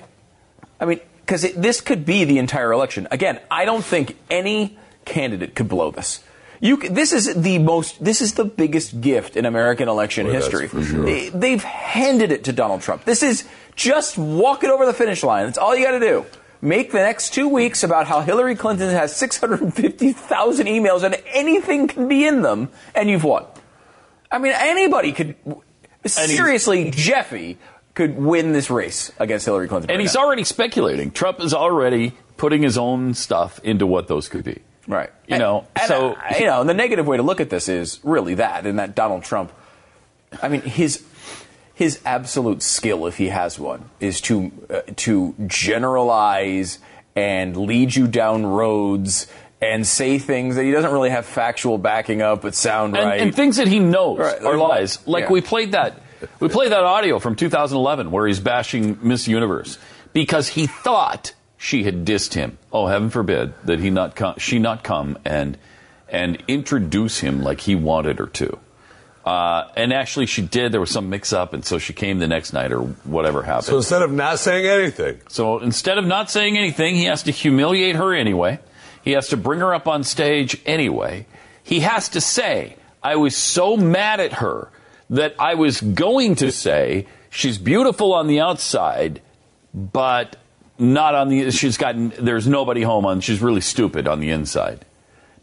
I 0.80 0.86
mean, 0.86 1.00
because 1.30 1.52
this 1.54 1.80
could 1.80 2.04
be 2.04 2.24
the 2.24 2.38
entire 2.38 2.72
election. 2.72 3.06
Again, 3.12 3.38
I 3.48 3.64
don't 3.64 3.84
think 3.84 4.16
any 4.28 4.76
candidate 5.04 5.54
could 5.54 5.68
blow 5.68 5.92
this. 5.92 6.24
You, 6.58 6.76
this 6.76 7.12
is 7.12 7.32
the 7.40 7.58
most. 7.60 8.04
This 8.04 8.20
is 8.20 8.34
the 8.34 8.44
biggest 8.44 9.00
gift 9.00 9.36
in 9.36 9.46
American 9.46 9.88
election 9.88 10.26
Boy, 10.26 10.32
history. 10.32 10.66
sure. 10.68 11.04
They- 11.04 11.28
They've 11.28 11.62
handed 11.62 12.32
it 12.32 12.42
to 12.44 12.52
Donald 12.52 12.80
Trump. 12.82 13.04
This 13.04 13.22
is 13.22 13.44
just 13.76 14.18
walk 14.18 14.64
it 14.64 14.70
over 14.70 14.84
the 14.84 14.92
finish 14.92 15.22
line. 15.22 15.46
That's 15.46 15.56
all 15.56 15.76
you 15.76 15.84
got 15.84 15.92
to 15.92 16.00
do. 16.00 16.26
Make 16.60 16.90
the 16.90 16.98
next 16.98 17.32
two 17.32 17.48
weeks 17.48 17.84
about 17.84 18.08
how 18.08 18.22
Hillary 18.22 18.56
Clinton 18.56 18.90
has 18.90 19.14
650,000 19.14 20.66
emails 20.66 21.04
and 21.04 21.16
anything 21.28 21.86
can 21.86 22.08
be 22.08 22.26
in 22.26 22.42
them, 22.42 22.70
and 22.92 23.08
you've 23.08 23.24
won. 23.24 23.44
I 24.32 24.38
mean, 24.38 24.52
anybody 24.56 25.12
could. 25.12 25.36
Seriously, 26.04 26.90
Jeffy 26.94 27.56
could 28.00 28.16
win 28.16 28.52
this 28.52 28.70
race 28.70 29.12
against 29.18 29.44
Hillary 29.44 29.68
Clinton. 29.68 29.90
And 29.90 29.98
right 29.98 30.02
he's 30.02 30.14
now. 30.14 30.22
already 30.22 30.44
speculating. 30.44 31.10
Trump 31.10 31.38
is 31.40 31.52
already 31.52 32.12
putting 32.38 32.62
his 32.62 32.78
own 32.78 33.12
stuff 33.12 33.60
into 33.62 33.86
what 33.86 34.08
those 34.08 34.28
could 34.28 34.42
be. 34.44 34.60
Right. 34.88 35.10
You 35.28 35.36
know, 35.36 35.66
And- 35.76 35.86
so- 35.86 36.08
and, 36.14 36.16
uh, 36.36 36.38
you 36.38 36.46
know, 36.46 36.64
the 36.64 36.72
negative 36.72 37.06
way 37.06 37.18
to 37.18 37.22
look 37.22 37.40
at 37.42 37.50
this 37.50 37.68
is 37.68 38.00
really 38.02 38.34
that, 38.36 38.64
and 38.64 38.78
that 38.78 38.94
Donald 38.94 39.22
Trump. 39.24 39.52
I 40.42 40.48
mean, 40.48 40.62
his 40.62 41.02
his 41.74 41.98
absolute 42.04 42.62
skill, 42.62 43.06
if 43.06 43.16
he 43.18 43.28
has 43.28 43.58
one, 43.58 43.90
is 44.00 44.20
to 44.22 44.50
uh, 44.72 44.80
to 44.96 45.34
generalize 45.46 46.78
and 47.16 47.56
lead 47.56 47.94
you 47.94 48.06
down 48.06 48.46
roads 48.46 49.26
and 49.62 49.86
say 49.86 50.18
things 50.18 50.56
that 50.56 50.64
he 50.64 50.70
doesn't 50.70 50.92
really 50.92 51.10
have 51.10 51.26
factual 51.26 51.76
backing 51.76 52.22
up, 52.22 52.42
but 52.42 52.54
sound 52.54 52.96
and, 52.96 53.04
right. 53.06 53.20
and 53.20 53.34
things 53.34 53.56
that 53.58 53.68
he 53.68 53.78
knows 53.78 54.18
Right, 54.18 54.42
are 54.42 54.56
like- 54.56 54.68
lies. 54.68 54.98
Like 55.06 55.24
yeah. 55.24 55.32
we 55.32 55.40
played 55.42 55.72
that, 55.72 55.99
we 56.38 56.48
played 56.48 56.72
that 56.72 56.82
audio 56.84 57.18
from 57.18 57.36
2011 57.36 58.10
where 58.10 58.26
he's 58.26 58.40
bashing 58.40 58.98
Miss 59.02 59.28
Universe 59.28 59.78
because 60.12 60.48
he 60.48 60.66
thought 60.66 61.34
she 61.56 61.84
had 61.84 62.04
dissed 62.04 62.34
him. 62.34 62.58
Oh, 62.72 62.86
heaven 62.86 63.10
forbid 63.10 63.54
that 63.64 63.80
he 63.80 63.90
not 63.90 64.14
come, 64.16 64.34
she 64.38 64.58
not 64.58 64.82
come 64.82 65.18
and 65.24 65.58
and 66.08 66.42
introduce 66.48 67.20
him 67.20 67.42
like 67.42 67.60
he 67.60 67.74
wanted 67.74 68.18
her 68.18 68.26
to. 68.26 68.58
Uh, 69.24 69.68
and 69.76 69.92
actually, 69.92 70.26
she 70.26 70.42
did. 70.42 70.72
There 70.72 70.80
was 70.80 70.90
some 70.90 71.10
mix-up, 71.10 71.52
and 71.52 71.64
so 71.64 71.78
she 71.78 71.92
came 71.92 72.18
the 72.18 72.26
next 72.26 72.52
night, 72.52 72.72
or 72.72 72.80
whatever 72.80 73.42
happened. 73.42 73.66
So 73.66 73.76
instead 73.76 74.02
of 74.02 74.10
not 74.10 74.38
saying 74.38 74.66
anything, 74.66 75.20
So 75.28 75.58
instead 75.58 75.98
of 75.98 76.06
not 76.06 76.30
saying 76.30 76.56
anything, 76.56 76.96
he 76.96 77.04
has 77.04 77.22
to 77.24 77.30
humiliate 77.30 77.96
her 77.96 78.14
anyway. 78.14 78.58
He 79.02 79.12
has 79.12 79.28
to 79.28 79.36
bring 79.36 79.60
her 79.60 79.74
up 79.74 79.86
on 79.86 80.04
stage 80.04 80.60
anyway. 80.66 81.26
He 81.62 81.80
has 81.80 82.08
to 82.10 82.20
say, 82.20 82.76
I 83.02 83.16
was 83.16 83.36
so 83.36 83.76
mad 83.76 84.20
at 84.20 84.34
her 84.34 84.70
that 85.10 85.34
I 85.38 85.54
was 85.54 85.80
going 85.80 86.36
to 86.36 86.50
say 86.50 87.06
she's 87.28 87.58
beautiful 87.58 88.14
on 88.14 88.26
the 88.26 88.40
outside, 88.40 89.20
but 89.74 90.36
not 90.78 91.14
on 91.14 91.28
the 91.28 91.50
she's 91.50 91.76
gotten 91.76 92.10
there's 92.18 92.46
nobody 92.46 92.80
home 92.80 93.04
on 93.04 93.20
she's 93.20 93.42
really 93.42 93.60
stupid 93.60 94.08
on 94.08 94.20
the 94.20 94.30
inside. 94.30 94.84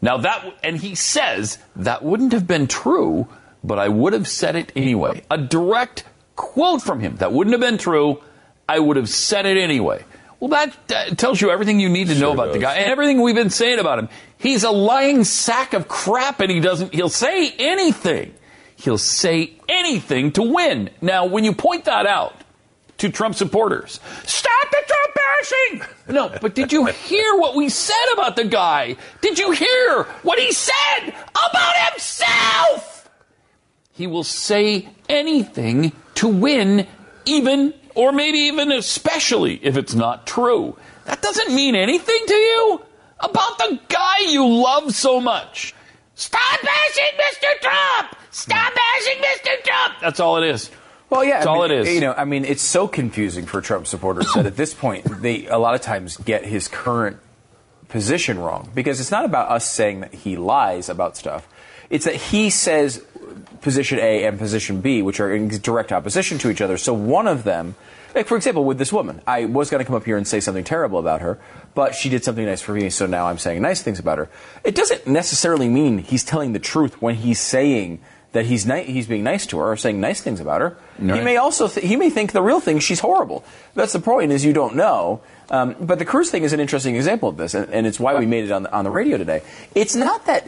Now 0.02 0.16
that 0.18 0.44
and 0.64 0.76
he 0.76 0.94
says 0.94 1.58
that 1.76 2.02
wouldn't 2.02 2.32
have 2.32 2.46
been 2.46 2.66
true, 2.66 3.28
but 3.62 3.78
I 3.78 3.88
would 3.88 4.12
have 4.14 4.26
said 4.26 4.56
it 4.56 4.72
anyway. 4.74 5.22
A 5.30 5.38
direct 5.38 6.04
quote 6.34 6.82
from 6.82 7.00
him. 7.00 7.16
That 7.16 7.32
wouldn't 7.32 7.52
have 7.52 7.60
been 7.60 7.78
true. 7.78 8.22
I 8.68 8.78
would 8.78 8.96
have 8.96 9.08
said 9.08 9.46
it 9.46 9.56
anyway. 9.56 10.04
Well, 10.40 10.50
that, 10.50 10.76
that 10.88 11.18
tells 11.18 11.40
you 11.40 11.50
everything 11.50 11.80
you 11.80 11.88
need 11.88 12.08
to 12.08 12.14
know 12.14 12.32
Sure 12.32 12.34
about 12.34 12.52
the 12.52 12.60
guy 12.60 12.76
and 12.76 12.90
everything 12.90 13.20
we've 13.20 13.34
been 13.34 13.50
saying 13.50 13.80
about 13.80 13.98
him. 13.98 14.08
He's 14.38 14.62
a 14.62 14.70
lying 14.70 15.24
sack 15.24 15.72
of 15.72 15.88
crap 15.88 16.38
and 16.40 16.50
he 16.50 16.60
doesn't, 16.60 16.94
he'll 16.94 17.08
say 17.08 17.50
anything. 17.58 18.34
He'll 18.78 18.96
say 18.96 19.54
anything 19.68 20.30
to 20.32 20.42
win. 20.42 20.90
Now, 21.00 21.26
when 21.26 21.42
you 21.42 21.52
point 21.52 21.86
that 21.86 22.06
out 22.06 22.34
to 22.98 23.10
Trump 23.10 23.34
supporters, 23.34 23.98
stop 24.24 24.70
the 24.70 24.82
Trump 24.86 25.14
bashing! 25.16 26.14
No, 26.14 26.38
but 26.40 26.54
did 26.54 26.72
you 26.72 26.86
hear 26.86 27.36
what 27.38 27.56
we 27.56 27.70
said 27.70 28.12
about 28.12 28.36
the 28.36 28.44
guy? 28.44 28.96
Did 29.20 29.36
you 29.36 29.50
hear 29.50 30.04
what 30.22 30.38
he 30.38 30.52
said 30.52 31.08
about 31.32 31.74
himself? 31.90 33.10
He 33.94 34.06
will 34.06 34.22
say 34.22 34.88
anything 35.08 35.90
to 36.14 36.28
win, 36.28 36.86
even, 37.24 37.74
or 37.96 38.12
maybe 38.12 38.38
even 38.38 38.70
especially 38.70 39.54
if 39.60 39.76
it's 39.76 39.94
not 39.94 40.24
true. 40.24 40.76
That 41.06 41.20
doesn't 41.20 41.52
mean 41.52 41.74
anything 41.74 42.26
to 42.28 42.34
you 42.34 42.82
about 43.18 43.58
the 43.58 43.80
guy 43.88 44.18
you 44.28 44.46
love 44.46 44.94
so 44.94 45.20
much. 45.20 45.74
Stop 46.18 46.60
bashing 46.62 47.12
Mr. 47.16 47.60
Trump! 47.60 48.16
Stop 48.32 48.74
bashing 48.74 49.22
Mr. 49.22 49.64
Trump! 49.64 49.94
That's 50.00 50.18
all 50.18 50.42
it 50.42 50.48
is. 50.48 50.68
Well, 51.10 51.22
yeah, 51.22 51.34
That's 51.34 51.46
I 51.46 51.50
all 51.50 51.62
mean, 51.62 51.70
it 51.70 51.78
is. 51.78 51.94
You 51.94 52.00
know, 52.00 52.12
I 52.12 52.24
mean, 52.24 52.44
it's 52.44 52.60
so 52.60 52.88
confusing 52.88 53.46
for 53.46 53.60
Trump 53.60 53.86
supporters 53.86 54.26
that 54.34 54.44
at 54.44 54.56
this 54.56 54.74
point 54.74 55.04
they 55.22 55.46
a 55.46 55.58
lot 55.58 55.76
of 55.76 55.80
times 55.80 56.16
get 56.16 56.44
his 56.44 56.66
current 56.66 57.18
position 57.86 58.40
wrong 58.40 58.68
because 58.74 58.98
it's 58.98 59.12
not 59.12 59.24
about 59.24 59.48
us 59.48 59.70
saying 59.70 60.00
that 60.00 60.12
he 60.12 60.36
lies 60.36 60.88
about 60.88 61.16
stuff. 61.16 61.46
It's 61.88 62.04
that 62.04 62.16
he 62.16 62.50
says 62.50 63.00
position 63.60 64.00
A 64.00 64.24
and 64.26 64.40
position 64.40 64.80
B, 64.80 65.02
which 65.02 65.20
are 65.20 65.32
in 65.32 65.46
direct 65.48 65.92
opposition 65.92 66.38
to 66.38 66.50
each 66.50 66.60
other. 66.60 66.76
So 66.76 66.92
one 66.94 67.28
of 67.28 67.44
them, 67.44 67.76
like 68.14 68.26
for 68.26 68.36
example, 68.36 68.64
with 68.64 68.78
this 68.78 68.92
woman, 68.92 69.20
I 69.26 69.44
was 69.44 69.70
going 69.70 69.80
to 69.80 69.84
come 69.84 69.94
up 69.96 70.04
here 70.04 70.16
and 70.16 70.26
say 70.26 70.40
something 70.40 70.64
terrible 70.64 70.98
about 70.98 71.20
her, 71.20 71.38
but 71.74 71.94
she 71.94 72.08
did 72.08 72.24
something 72.24 72.44
nice 72.46 72.60
for 72.60 72.72
me, 72.72 72.90
so 72.90 73.06
now 73.06 73.26
I'm 73.26 73.38
saying 73.38 73.62
nice 73.62 73.82
things 73.82 73.98
about 73.98 74.18
her. 74.18 74.28
It 74.64 74.74
doesn't 74.74 75.06
necessarily 75.06 75.68
mean 75.68 75.98
he's 75.98 76.24
telling 76.24 76.52
the 76.52 76.58
truth 76.58 77.00
when 77.02 77.14
he's 77.16 77.38
saying 77.40 78.00
that 78.32 78.44
he's 78.44 78.66
ni- 78.66 78.84
he's 78.84 79.06
being 79.06 79.24
nice 79.24 79.46
to 79.46 79.58
her 79.58 79.72
or 79.72 79.76
saying 79.76 80.00
nice 80.00 80.20
things 80.20 80.38
about 80.40 80.60
her. 80.60 80.76
He 80.98 81.22
may 81.24 81.36
also 81.38 81.66
th- 81.66 81.86
he 81.86 81.96
may 81.96 82.10
think 82.10 82.32
the 82.32 82.42
real 82.42 82.60
thing 82.60 82.78
she's 82.78 83.00
horrible. 83.00 83.42
That's 83.74 83.94
the 83.94 84.00
point 84.00 84.32
is 84.32 84.44
you 84.44 84.52
don't 84.52 84.76
know. 84.76 85.22
Um, 85.50 85.76
but 85.80 85.98
the 85.98 86.04
Cruz 86.04 86.30
thing 86.30 86.42
is 86.42 86.52
an 86.52 86.60
interesting 86.60 86.94
example 86.94 87.30
of 87.30 87.38
this, 87.38 87.54
and, 87.54 87.72
and 87.72 87.86
it's 87.86 87.98
why 87.98 88.14
we 88.18 88.26
made 88.26 88.44
it 88.44 88.50
on 88.52 88.64
the, 88.64 88.72
on 88.72 88.84
the 88.84 88.90
radio 88.90 89.16
today. 89.16 89.40
It's 89.74 89.94
not 89.94 90.26
that 90.26 90.46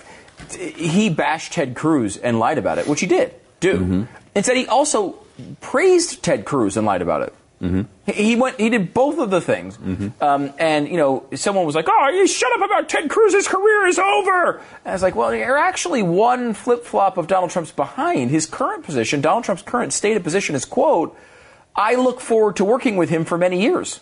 he 0.50 1.08
bashed 1.08 1.54
Ted 1.54 1.74
Cruz 1.74 2.18
and 2.18 2.38
lied 2.38 2.58
about 2.58 2.76
it, 2.78 2.86
which 2.86 3.00
he 3.00 3.06
did 3.06 3.34
do. 3.60 4.06
Instead, 4.34 4.56
he 4.58 4.66
also 4.66 5.16
praised 5.62 6.22
Ted 6.22 6.44
Cruz 6.44 6.76
and 6.76 6.86
lied 6.86 7.00
about 7.00 7.22
it. 7.22 7.34
He- 7.60 8.12
He 8.12 8.36
went. 8.36 8.58
He 8.58 8.70
did 8.70 8.94
both 8.94 9.18
of 9.18 9.30
the 9.30 9.40
things, 9.40 9.76
mm-hmm. 9.76 10.08
um, 10.22 10.52
and 10.58 10.88
you 10.88 10.96
know, 10.96 11.26
someone 11.34 11.66
was 11.66 11.74
like, 11.74 11.86
"Oh, 11.88 12.08
you 12.08 12.26
shut 12.26 12.50
up 12.54 12.62
about 12.62 12.88
Ted 12.88 13.10
Cruz's 13.10 13.46
career 13.46 13.86
is 13.86 13.98
over." 13.98 14.52
And 14.84 14.86
I 14.86 14.92
was 14.92 15.02
like, 15.02 15.14
"Well, 15.14 15.34
you're 15.34 15.58
actually 15.58 16.02
one 16.02 16.54
flip 16.54 16.84
flop 16.84 17.18
of 17.18 17.26
Donald 17.26 17.50
Trump's 17.50 17.70
behind 17.70 18.30
his 18.30 18.46
current 18.46 18.84
position. 18.84 19.20
Donald 19.20 19.44
Trump's 19.44 19.62
current 19.62 19.92
stated 19.92 20.24
position 20.24 20.54
is 20.54 20.64
quote, 20.64 21.14
I 21.76 21.96
look 21.96 22.20
forward 22.20 22.56
to 22.56 22.64
working 22.64 22.96
with 22.96 23.10
him 23.10 23.24
for 23.26 23.36
many 23.36 23.60
years." 23.60 24.00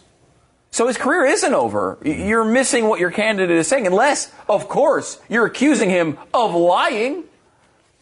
So 0.70 0.86
his 0.86 0.96
career 0.98 1.24
isn't 1.24 1.54
over. 1.54 1.96
Mm-hmm. 2.02 2.28
You're 2.28 2.44
missing 2.44 2.88
what 2.88 3.00
your 3.00 3.10
candidate 3.10 3.56
is 3.56 3.66
saying, 3.66 3.86
unless, 3.86 4.30
of 4.48 4.68
course, 4.68 5.18
you're 5.28 5.46
accusing 5.46 5.90
him 5.90 6.16
of 6.32 6.54
lying. 6.54 7.24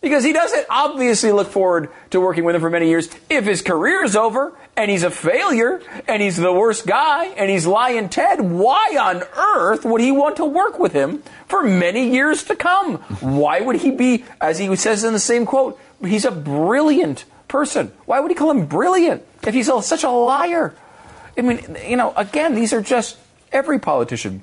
Because 0.01 0.25
he 0.25 0.33
doesn't 0.33 0.67
obviously 0.69 1.33
look 1.33 1.49
forward 1.49 1.91
to 2.11 2.21
working 2.21 2.45
with 2.45 2.55
him 2.55 2.61
for 2.61 2.71
many 2.71 2.89
years. 2.89 3.09
If 3.29 3.45
his 3.45 3.63
career 3.63 4.05
is 4.05 4.15
over 4.15 4.57
and 4.77 4.91
he's 4.91 5.03
a 5.03 5.11
failure 5.11 5.81
and 6.07 6.23
he's 6.23 6.37
the 6.37 6.53
worst 6.53 6.87
guy 6.87 7.27
and 7.27 7.51
he's 7.51 7.67
lying 7.67 8.09
Ted, 8.09 8.41
why 8.41 8.97
on 9.01 9.23
earth 9.37 9.85
would 9.85 10.01
he 10.01 10.13
want 10.13 10.37
to 10.37 10.45
work 10.45 10.79
with 10.79 10.93
him 10.93 11.23
for 11.49 11.63
many 11.63 12.11
years 12.11 12.45
to 12.45 12.55
come? 12.55 12.99
Why 13.21 13.61
would 13.61 13.77
he 13.77 13.91
be, 13.91 14.25
as 14.41 14.59
he 14.59 14.75
says 14.77 15.03
in 15.03 15.13
the 15.13 15.19
same 15.19 15.47
quote, 15.47 15.81
he's 16.01 16.25
a 16.25 16.31
brilliant 16.31 17.25
person. 17.49 17.93
Why 18.05 18.21
would 18.21 18.31
he 18.31 18.35
call 18.35 18.51
him 18.51 18.67
brilliant 18.67 19.25
if 19.43 19.55
he's 19.55 19.71
such 19.85 20.05
a 20.05 20.11
liar? 20.11 20.75
I 21.37 21.41
mean, 21.43 21.77
you 21.87 21.97
know, 21.97 22.13
again, 22.17 22.55
these 22.55 22.73
are 22.73 22.81
just 22.81 23.19
every 23.53 23.79
politician 23.79 24.43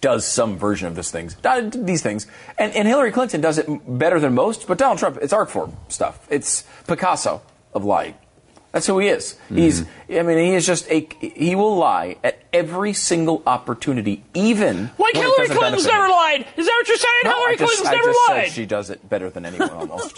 does 0.00 0.26
some 0.26 0.56
version 0.58 0.88
of 0.88 0.94
this 0.94 1.10
things, 1.10 1.36
these 1.72 2.02
things, 2.02 2.26
and, 2.56 2.72
and 2.74 2.86
Hillary 2.86 3.10
Clinton 3.10 3.40
does 3.40 3.58
it 3.58 3.66
better 3.86 4.20
than 4.20 4.34
most. 4.34 4.66
But 4.66 4.78
Donald 4.78 4.98
Trump, 4.98 5.18
it's 5.20 5.32
art 5.32 5.50
form 5.50 5.76
stuff. 5.88 6.26
It's 6.30 6.64
Picasso 6.86 7.42
of 7.74 7.84
lying. 7.84 8.14
That's 8.72 8.86
who 8.86 8.98
he 8.98 9.08
is. 9.08 9.36
He's, 9.48 9.82
mm-hmm. 9.82 9.90
I 10.10 10.22
mean, 10.22 10.38
he 10.38 10.54
is 10.54 10.64
just 10.66 10.90
a. 10.90 11.06
He 11.20 11.54
will 11.54 11.76
lie 11.76 12.16
at 12.24 12.38
every 12.52 12.94
single 12.94 13.42
opportunity, 13.46 14.24
even 14.32 14.84
Like 14.98 14.98
when 14.98 15.10
it 15.10 15.16
Hillary 15.16 15.36
doesn't 15.48 15.56
Clinton's 15.58 15.84
benefit 15.86 16.00
never 16.00 16.08
lied. 16.08 16.46
Is 16.56 16.66
that 16.66 16.72
what 16.78 16.88
you're 16.88 16.96
saying? 16.96 17.12
No, 17.24 17.30
Hillary 17.32 17.52
I 17.52 17.56
just, 17.56 17.66
Clinton's 17.76 17.88
I 17.88 17.92
never 17.92 18.06
just 18.12 18.28
lied. 18.30 18.46
said 18.46 18.52
she 18.54 18.66
does 18.66 18.90
it 18.90 19.08
better 19.08 19.28
than 19.28 19.44
anyone 19.44 19.68
almost. 19.70 20.16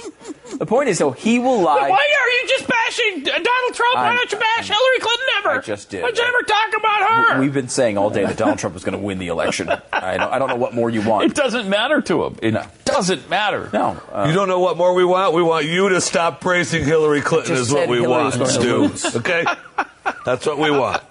the 0.59 0.66
point 0.66 0.90
is, 0.90 0.99
though, 0.99 1.11
he 1.11 1.40
will 1.40 1.61
lie. 1.61 1.88
Why 1.88 1.97
are 1.99 2.28
you 2.30 2.49
just 2.49 2.68
bashing 2.68 3.23
Donald 3.25 3.75
Trump? 3.75 3.94
Why 3.97 4.06
I'm- 4.06 4.16
don't 4.16 4.30
you 4.32 4.38
bash 4.38 4.70
I'm- 4.70 4.78
Hillary 4.78 4.99
Clinton 5.00 5.26
ever? 5.38 5.50
I 5.50 5.59
just 5.61 5.90
did. 5.90 6.02
Why'd 6.04 6.16
you 6.16 6.23
ever 6.25 6.42
talk 6.42 6.68
about 6.78 7.11
her? 7.35 7.40
We've 7.40 7.52
been 7.54 7.68
saying 7.68 7.99
all 7.99 8.11
day 8.11 8.25
that 8.25 8.37
Donald 8.37 8.59
Trump 8.61 8.75
was 8.75 8.85
going 8.85 8.97
to 8.97 9.04
win 9.04 9.18
the 9.18 9.26
election. 9.28 9.68
I 9.92 10.16
don't, 10.16 10.32
I 10.32 10.38
don't 10.38 10.49
know 10.49 10.56
what 10.56 10.73
more 10.73 10.88
you 10.88 11.02
want. 11.02 11.25
it 11.25 11.35
doesn't 11.35 11.68
matter 11.68 12.00
to 12.02 12.25
him. 12.26 12.37
It 12.42 12.54
No. 12.54 12.62
doesn't 12.85 13.28
matter. 13.28 13.68
No, 13.73 14.00
uh, 14.12 14.26
you 14.28 14.35
don't 14.35 14.47
know 14.49 14.61
what 14.61 14.76
more 14.76 14.94
we 14.94 15.04
want? 15.04 15.35
We 15.35 15.42
want 15.42 15.66
you 15.66 15.88
to 15.88 16.00
stop 16.00 16.40
praising 16.40 16.85
Hillary 16.85 17.20
Clinton 17.23 17.56
Just 17.56 17.70
is 17.70 17.75
what 17.75 17.88
we 17.88 17.97
Hillary 18.00 18.09
want, 18.25 18.38
was 18.38 18.56
going 18.56 18.66
to 18.68 18.76
lose. 18.78 19.02
Stu. 19.02 19.18
Okay? 19.18 19.44
That's 20.24 20.46
what 20.46 20.58
we 20.58 20.70
want. 20.70 21.02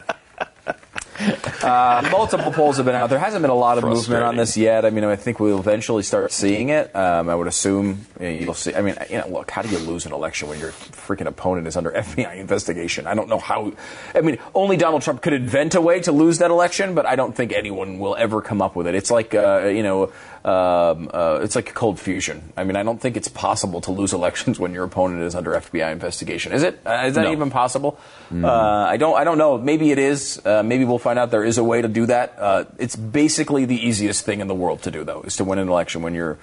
Uh, 1.20 2.08
multiple 2.12 2.52
polls 2.52 2.78
have 2.78 2.86
been 2.86 2.96
out. 2.96 3.10
There 3.10 3.20
hasn't 3.20 3.42
been 3.42 3.52
a 3.52 3.56
lot 3.56 3.78
of 3.78 3.84
movement 3.84 4.24
on 4.24 4.36
this 4.38 4.56
yet. 4.56 4.86
I 4.86 4.90
mean, 4.90 5.04
I 5.04 5.16
think 5.18 5.40
we'll 5.40 5.60
eventually 5.60 6.04
start 6.04 6.32
seeing 6.32 6.70
it. 6.70 6.96
Um, 6.96 7.28
I 7.30 7.36
would 7.36 7.48
assume 7.48 8.06
you 8.20 8.28
you'll 8.30 8.54
see. 8.54 8.74
I 8.74 8.82
mean, 8.82 8.96
you 9.10 9.18
know, 9.18 9.28
look, 9.28 9.52
how 9.52 9.62
do 9.62 9.70
you 9.70 9.80
lose 9.80 10.06
an 10.06 10.14
election 10.14 10.48
when 10.48 10.60
your 10.60 10.72
freaking 10.72 11.26
opponent 11.28 11.68
is 11.68 11.76
under 11.76 11.92
FBI 11.96 12.38
investigation? 12.38 13.06
I 13.08 13.16
don't 13.16 13.28
know 13.28 13.40
how. 13.40 13.74
I 14.16 14.22
mean, 14.22 14.38
only 14.56 14.78
Donald 14.78 15.02
Trump 15.02 15.22
could 15.22 15.34
invent 15.34 15.76
a 15.76 15.82
way 15.82 16.00
to 16.02 16.12
lose 16.12 16.38
that 16.38 16.52
election, 16.52 16.96
but 16.96 17.06
I 17.06 17.16
don't 17.16 17.36
think 17.36 17.52
anyone 17.52 18.00
will 18.00 18.16
ever 18.16 18.42
come 18.42 18.62
up 18.62 18.76
with 18.76 18.88
it. 18.88 18.96
It's 18.96 19.12
like 19.12 19.36
uh, 19.36 19.66
you 19.66 19.84
know, 19.84 20.04
um, 20.46 21.10
uh, 21.14 21.40
it's 21.44 21.56
like 21.56 21.74
cold 21.74 22.00
fusion. 22.00 22.54
I 22.56 22.64
mean, 22.64 22.78
I 22.78 22.84
don't 22.84 23.00
think 23.02 23.18
it's 23.18 23.28
possible 23.28 23.82
to 23.82 23.92
lose 23.92 24.14
elections 24.14 24.58
when 24.60 24.74
your 24.74 24.86
opponent 24.86 25.24
is 25.24 25.36
under 25.36 25.52
FBI 25.52 25.92
investigation. 25.92 26.54
Is 26.54 26.64
it? 26.64 26.80
Uh, 26.86 27.04
is 27.08 27.16
that 27.16 27.24
No. 27.24 27.32
even 27.32 27.50
possible? 27.52 28.00
Uh, 28.32 28.48
I 28.48 28.98
don't. 28.98 29.18
I 29.18 29.24
don't 29.26 29.38
know. 29.38 29.58
Maybe 29.58 29.92
it 29.92 29.98
is. 30.00 30.40
Uh, 30.46 30.64
maybe 30.64 30.86
we'll 30.86 31.00
find 31.00 31.09
out 31.18 31.32
there 31.32 31.44
is 31.44 31.58
a 31.58 31.64
way 31.64 31.82
to 31.82 31.88
do 31.88 32.06
that. 32.06 32.36
Uh, 32.38 32.66
it's 32.78 32.96
basically 32.96 33.66
the 33.66 33.76
easiest 33.76 34.26
thing 34.26 34.40
in 34.40 34.48
the 34.48 34.56
world 34.56 34.84
to 34.84 34.92
do, 34.92 35.04
though, 35.04 35.22
is 35.22 35.36
to 35.38 35.44
win 35.44 35.60
an 35.60 35.70
election 35.70 36.02
when 36.02 36.14
you're. 36.14 36.38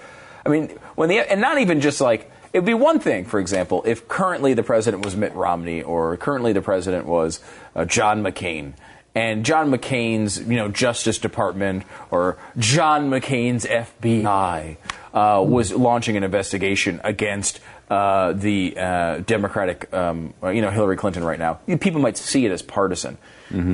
I 0.44 0.48
mean, 0.48 0.68
when 0.94 1.08
the 1.08 1.18
and 1.20 1.40
not 1.40 1.58
even 1.58 1.80
just 1.80 2.00
like 2.00 2.30
it'd 2.52 2.64
be 2.64 2.74
one 2.74 3.00
thing, 3.00 3.24
for 3.24 3.38
example, 3.38 3.82
if 3.84 4.08
currently 4.08 4.54
the 4.54 4.62
president 4.62 5.04
was 5.04 5.16
Mitt 5.16 5.34
Romney 5.34 5.82
or 5.82 6.16
currently 6.16 6.52
the 6.52 6.62
president 6.62 7.06
was 7.06 7.40
uh, 7.74 7.84
John 7.84 8.22
McCain. 8.22 8.72
And 9.16 9.46
John 9.46 9.70
McCain's, 9.70 10.38
you 10.38 10.56
know, 10.56 10.68
Justice 10.68 11.16
Department 11.18 11.84
or 12.10 12.36
John 12.58 13.08
McCain's 13.08 13.64
FBI 13.64 14.76
uh, 15.14 15.42
was 15.42 15.72
launching 15.72 16.18
an 16.18 16.22
investigation 16.22 17.00
against 17.02 17.60
uh, 17.88 18.32
the 18.32 18.76
uh, 18.76 19.18
Democratic, 19.20 19.90
um, 19.94 20.34
you 20.44 20.60
know, 20.60 20.68
Hillary 20.70 20.98
Clinton 20.98 21.24
right 21.24 21.38
now. 21.38 21.54
People 21.80 22.02
might 22.02 22.18
see 22.18 22.44
it 22.44 22.52
as 22.52 22.60
partisan. 22.60 23.16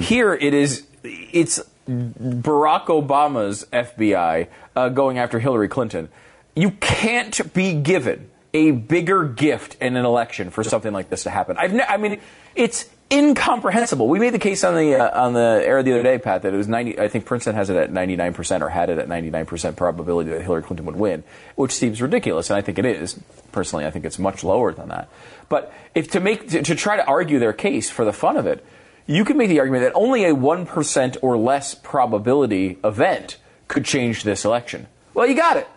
Here 0.00 0.32
it 0.32 0.54
is. 0.54 0.86
It's 1.02 1.58
Barack 1.88 2.86
Obama's 2.86 3.66
FBI 3.72 4.46
uh, 4.76 4.88
going 4.90 5.18
after 5.18 5.40
Hillary 5.40 5.66
Clinton. 5.68 6.08
You 6.54 6.70
can't 6.70 7.52
be 7.52 7.74
given 7.74 8.30
a 8.54 8.70
bigger 8.70 9.24
gift 9.24 9.76
in 9.80 9.96
an 9.96 10.04
election 10.04 10.50
for 10.50 10.62
something 10.62 10.92
like 10.92 11.08
this 11.08 11.24
to 11.24 11.30
happen. 11.30 11.56
I've 11.58 11.72
ne- 11.72 11.82
I 11.82 11.96
mean, 11.96 12.20
it's 12.54 12.88
incomprehensible. 13.12 14.08
We 14.08 14.18
made 14.18 14.32
the 14.32 14.38
case 14.38 14.64
on 14.64 14.74
the 14.74 14.96
uh, 14.96 15.22
on 15.22 15.34
the 15.34 15.62
air 15.64 15.82
the 15.82 15.92
other 15.92 16.02
day, 16.02 16.18
Pat, 16.18 16.42
that 16.42 16.54
it 16.54 16.56
was 16.56 16.68
90. 16.68 16.98
I 16.98 17.08
think 17.08 17.26
Princeton 17.26 17.54
has 17.54 17.70
it 17.70 17.76
at 17.76 17.92
99 17.92 18.34
percent, 18.34 18.62
or 18.62 18.70
had 18.70 18.90
it 18.90 18.98
at 18.98 19.08
99 19.08 19.46
percent 19.46 19.76
probability 19.76 20.30
that 20.30 20.42
Hillary 20.42 20.62
Clinton 20.62 20.86
would 20.86 20.96
win, 20.96 21.22
which 21.54 21.72
seems 21.72 22.00
ridiculous, 22.00 22.50
and 22.50 22.56
I 22.56 22.62
think 22.62 22.78
it 22.78 22.86
is. 22.86 23.18
Personally, 23.52 23.84
I 23.84 23.90
think 23.90 24.06
it's 24.06 24.18
much 24.18 24.42
lower 24.42 24.72
than 24.72 24.88
that. 24.88 25.08
But 25.48 25.72
if 25.94 26.10
to 26.12 26.20
make 26.20 26.48
to, 26.48 26.62
to 26.62 26.74
try 26.74 26.96
to 26.96 27.04
argue 27.04 27.38
their 27.38 27.52
case 27.52 27.90
for 27.90 28.04
the 28.04 28.12
fun 28.12 28.36
of 28.36 28.46
it, 28.46 28.64
you 29.06 29.24
can 29.24 29.36
make 29.36 29.50
the 29.50 29.60
argument 29.60 29.84
that 29.84 29.92
only 29.94 30.24
a 30.24 30.34
one 30.34 30.64
percent 30.64 31.18
or 31.20 31.36
less 31.36 31.74
probability 31.74 32.78
event 32.82 33.36
could 33.68 33.84
change 33.84 34.22
this 34.22 34.44
election. 34.44 34.86
Well, 35.14 35.26
you 35.26 35.34
got 35.34 35.58
it. 35.58 35.68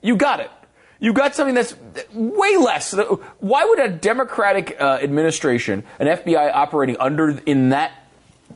You 0.00 0.16
got 0.16 0.40
it. 0.40 0.50
You 1.00 1.12
got 1.12 1.34
something 1.34 1.54
that's 1.54 1.74
way 2.12 2.56
less. 2.56 2.92
Why 3.38 3.64
would 3.64 3.78
a 3.78 3.88
Democratic 3.88 4.76
uh, 4.80 4.98
administration, 5.00 5.84
an 6.00 6.08
FBI 6.08 6.52
operating 6.52 6.96
under 6.98 7.38
in 7.46 7.68
that 7.68 7.92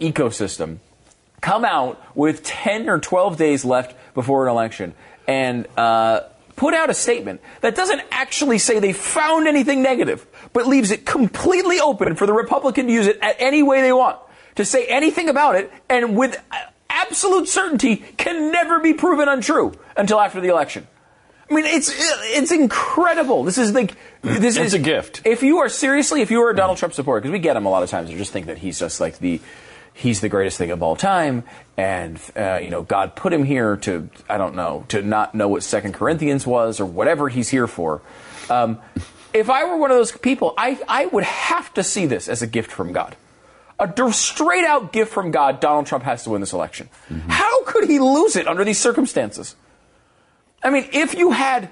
ecosystem, 0.00 0.78
come 1.40 1.64
out 1.64 2.00
with 2.16 2.42
10 2.42 2.88
or 2.88 2.98
12 2.98 3.36
days 3.36 3.64
left 3.64 3.94
before 4.14 4.46
an 4.46 4.50
election 4.50 4.94
and 5.28 5.68
uh, 5.76 6.20
put 6.56 6.74
out 6.74 6.90
a 6.90 6.94
statement 6.94 7.40
that 7.60 7.74
doesn't 7.74 8.00
actually 8.10 8.58
say 8.58 8.80
they 8.80 8.92
found 8.92 9.46
anything 9.46 9.82
negative, 9.82 10.26
but 10.52 10.66
leaves 10.66 10.90
it 10.90 11.06
completely 11.06 11.78
open 11.78 12.16
for 12.16 12.26
the 12.26 12.32
Republican 12.32 12.86
to 12.86 12.92
use 12.92 13.06
it 13.06 13.18
at 13.22 13.36
any 13.38 13.62
way 13.62 13.82
they 13.82 13.92
want, 13.92 14.18
to 14.56 14.64
say 14.64 14.86
anything 14.86 15.28
about 15.28 15.54
it, 15.54 15.72
and 15.88 16.16
with 16.16 16.36
absolute 16.88 17.48
certainty 17.48 17.96
can 18.16 18.50
never 18.50 18.80
be 18.80 18.94
proven 18.94 19.28
untrue 19.28 19.72
until 19.96 20.20
after 20.20 20.40
the 20.40 20.48
election. 20.48 20.86
I 21.52 21.54
mean, 21.54 21.66
it's 21.66 21.92
it's 21.94 22.50
incredible. 22.50 23.44
This 23.44 23.58
is 23.58 23.72
like 23.72 23.94
this 24.22 24.56
It's 24.56 24.68
is 24.68 24.74
a 24.74 24.78
gift. 24.78 25.20
If 25.26 25.42
you 25.42 25.58
are 25.58 25.68
seriously, 25.68 26.22
if 26.22 26.30
you 26.30 26.42
are 26.42 26.50
a 26.50 26.56
Donald 26.56 26.78
Trump 26.78 26.94
supporter, 26.94 27.20
because 27.20 27.32
we 27.32 27.38
get 27.38 27.56
him 27.56 27.66
a 27.66 27.70
lot 27.70 27.82
of 27.82 27.90
times, 27.90 28.08
and 28.08 28.18
just 28.18 28.32
think 28.32 28.46
that 28.46 28.58
he's 28.58 28.78
just 28.78 29.00
like 29.00 29.18
the 29.18 29.40
he's 29.92 30.22
the 30.22 30.30
greatest 30.30 30.56
thing 30.56 30.70
of 30.70 30.82
all 30.82 30.96
time, 30.96 31.44
and 31.76 32.18
uh, 32.36 32.58
you 32.62 32.70
know 32.70 32.82
God 32.82 33.14
put 33.16 33.34
him 33.34 33.44
here 33.44 33.76
to 33.78 34.08
I 34.30 34.38
don't 34.38 34.54
know 34.54 34.86
to 34.88 35.02
not 35.02 35.34
know 35.34 35.48
what 35.48 35.62
Second 35.62 35.92
Corinthians 35.92 36.46
was 36.46 36.80
or 36.80 36.86
whatever 36.86 37.28
he's 37.28 37.50
here 37.50 37.66
for. 37.66 38.00
Um, 38.48 38.78
if 39.34 39.50
I 39.50 39.64
were 39.64 39.76
one 39.76 39.90
of 39.90 39.98
those 39.98 40.12
people, 40.12 40.54
I 40.56 40.80
I 40.88 41.06
would 41.06 41.24
have 41.24 41.74
to 41.74 41.82
see 41.82 42.06
this 42.06 42.28
as 42.28 42.40
a 42.40 42.46
gift 42.46 42.70
from 42.70 42.92
God. 42.92 43.14
A 43.78 43.86
d- 43.86 44.12
straight 44.12 44.64
out 44.64 44.92
gift 44.92 45.12
from 45.12 45.32
God, 45.32 45.60
Donald 45.60 45.86
Trump 45.86 46.04
has 46.04 46.24
to 46.24 46.30
win 46.30 46.40
this 46.40 46.52
election. 46.52 46.88
How 47.28 47.64
could 47.64 47.90
he 47.90 47.98
lose 47.98 48.36
it 48.36 48.46
under 48.46 48.64
these 48.64 48.78
circumstances? 48.78 49.54
I 50.62 50.70
mean, 50.70 50.88
if 50.92 51.14
you 51.14 51.32
had 51.32 51.68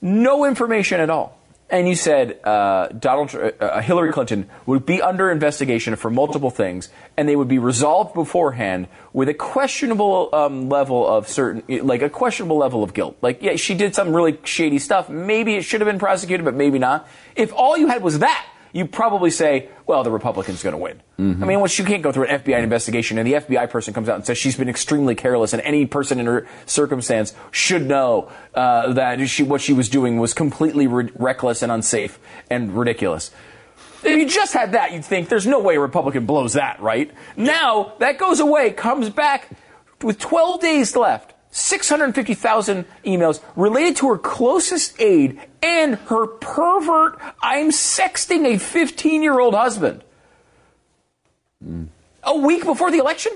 no 0.00 0.44
information 0.44 1.00
at 1.00 1.10
all, 1.10 1.36
and 1.68 1.88
you 1.88 1.96
said 1.96 2.38
uh, 2.44 2.88
Donald 2.88 3.34
uh, 3.34 3.80
Hillary 3.80 4.12
Clinton 4.12 4.48
would 4.66 4.86
be 4.86 5.02
under 5.02 5.30
investigation 5.30 5.96
for 5.96 6.10
multiple 6.10 6.50
things, 6.50 6.90
and 7.16 7.28
they 7.28 7.34
would 7.34 7.48
be 7.48 7.58
resolved 7.58 8.14
beforehand 8.14 8.86
with 9.12 9.28
a 9.28 9.34
questionable 9.34 10.28
um, 10.32 10.68
level 10.68 11.06
of 11.06 11.28
certain, 11.28 11.64
like 11.84 12.02
a 12.02 12.10
questionable 12.10 12.56
level 12.56 12.84
of 12.84 12.94
guilt. 12.94 13.16
Like, 13.20 13.42
yeah, 13.42 13.56
she 13.56 13.74
did 13.74 13.94
some 13.94 14.14
really 14.14 14.38
shady 14.44 14.78
stuff. 14.78 15.08
Maybe 15.08 15.56
it 15.56 15.62
should 15.62 15.80
have 15.80 15.88
been 15.88 15.98
prosecuted, 15.98 16.44
but 16.44 16.54
maybe 16.54 16.78
not. 16.78 17.08
If 17.34 17.52
all 17.52 17.76
you 17.76 17.88
had 17.88 18.02
was 18.02 18.20
that, 18.20 18.46
you 18.72 18.86
probably 18.86 19.30
say, 19.30 19.68
well, 19.86 20.02
the 20.02 20.10
Republican's 20.10 20.62
going 20.62 20.74
to 20.74 20.78
win. 20.78 21.02
Mm-hmm. 21.18 21.42
I 21.42 21.46
mean, 21.46 21.60
once 21.60 21.78
you 21.78 21.84
can't 21.84 22.02
go 22.02 22.12
through 22.12 22.26
an 22.26 22.40
FBI 22.40 22.62
investigation 22.62 23.18
and 23.18 23.26
the 23.26 23.34
FBI 23.34 23.70
person 23.70 23.94
comes 23.94 24.08
out 24.08 24.16
and 24.16 24.26
says 24.26 24.36
she's 24.36 24.56
been 24.56 24.68
extremely 24.68 25.14
careless 25.14 25.52
and 25.52 25.62
any 25.62 25.86
person 25.86 26.20
in 26.20 26.26
her 26.26 26.46
circumstance 26.66 27.34
should 27.50 27.86
know 27.86 28.30
uh, 28.54 28.92
that 28.92 29.26
she, 29.28 29.42
what 29.42 29.60
she 29.60 29.72
was 29.72 29.88
doing 29.88 30.18
was 30.18 30.34
completely 30.34 30.86
re- 30.86 31.10
reckless 31.14 31.62
and 31.62 31.72
unsafe 31.72 32.18
and 32.50 32.76
ridiculous. 32.76 33.30
If 34.02 34.18
you 34.18 34.28
just 34.28 34.52
had 34.52 34.72
that, 34.72 34.92
you'd 34.92 35.04
think 35.04 35.28
there's 35.28 35.46
no 35.46 35.60
way 35.60 35.76
a 35.76 35.80
Republican 35.80 36.26
blows 36.26 36.52
that, 36.52 36.80
right? 36.80 37.10
Now, 37.36 37.94
that 37.98 38.18
goes 38.18 38.40
away, 38.40 38.70
comes 38.72 39.10
back 39.10 39.48
with 40.02 40.18
12 40.18 40.60
days 40.60 40.94
left. 40.96 41.32
650,000 41.56 42.84
emails 43.06 43.42
related 43.56 43.96
to 43.96 44.10
her 44.10 44.18
closest 44.18 45.00
aide 45.00 45.40
and 45.62 45.94
her 45.94 46.26
pervert, 46.26 47.18
I'm 47.40 47.70
sexting 47.70 48.44
a 48.44 48.58
15 48.58 49.22
year 49.22 49.40
old 49.40 49.54
husband. 49.54 50.04
A 52.22 52.36
week 52.36 52.64
before 52.64 52.90
the 52.90 52.98
election? 52.98 53.32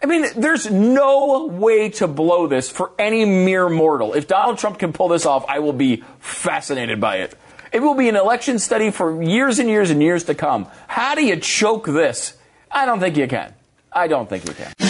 I 0.00 0.06
mean, 0.06 0.26
there's 0.36 0.70
no 0.70 1.46
way 1.46 1.90
to 1.90 2.06
blow 2.06 2.46
this 2.46 2.70
for 2.70 2.92
any 3.00 3.24
mere 3.24 3.68
mortal. 3.68 4.14
If 4.14 4.28
Donald 4.28 4.58
Trump 4.58 4.78
can 4.78 4.92
pull 4.92 5.08
this 5.08 5.26
off, 5.26 5.44
I 5.48 5.58
will 5.58 5.72
be 5.72 6.04
fascinated 6.20 7.00
by 7.00 7.16
it. 7.16 7.36
It 7.72 7.82
will 7.82 7.94
be 7.94 8.08
an 8.08 8.16
election 8.16 8.60
study 8.60 8.92
for 8.92 9.20
years 9.22 9.58
and 9.58 9.68
years 9.68 9.90
and 9.90 10.00
years 10.00 10.22
to 10.24 10.36
come. 10.36 10.68
How 10.86 11.16
do 11.16 11.26
you 11.26 11.36
choke 11.36 11.86
this? 11.86 12.36
I 12.70 12.86
don't 12.86 13.00
think 13.00 13.16
you 13.16 13.26
can. 13.26 13.52
I 13.92 14.06
don't 14.06 14.28
think 14.28 14.46
you 14.46 14.54
can. 14.54 14.89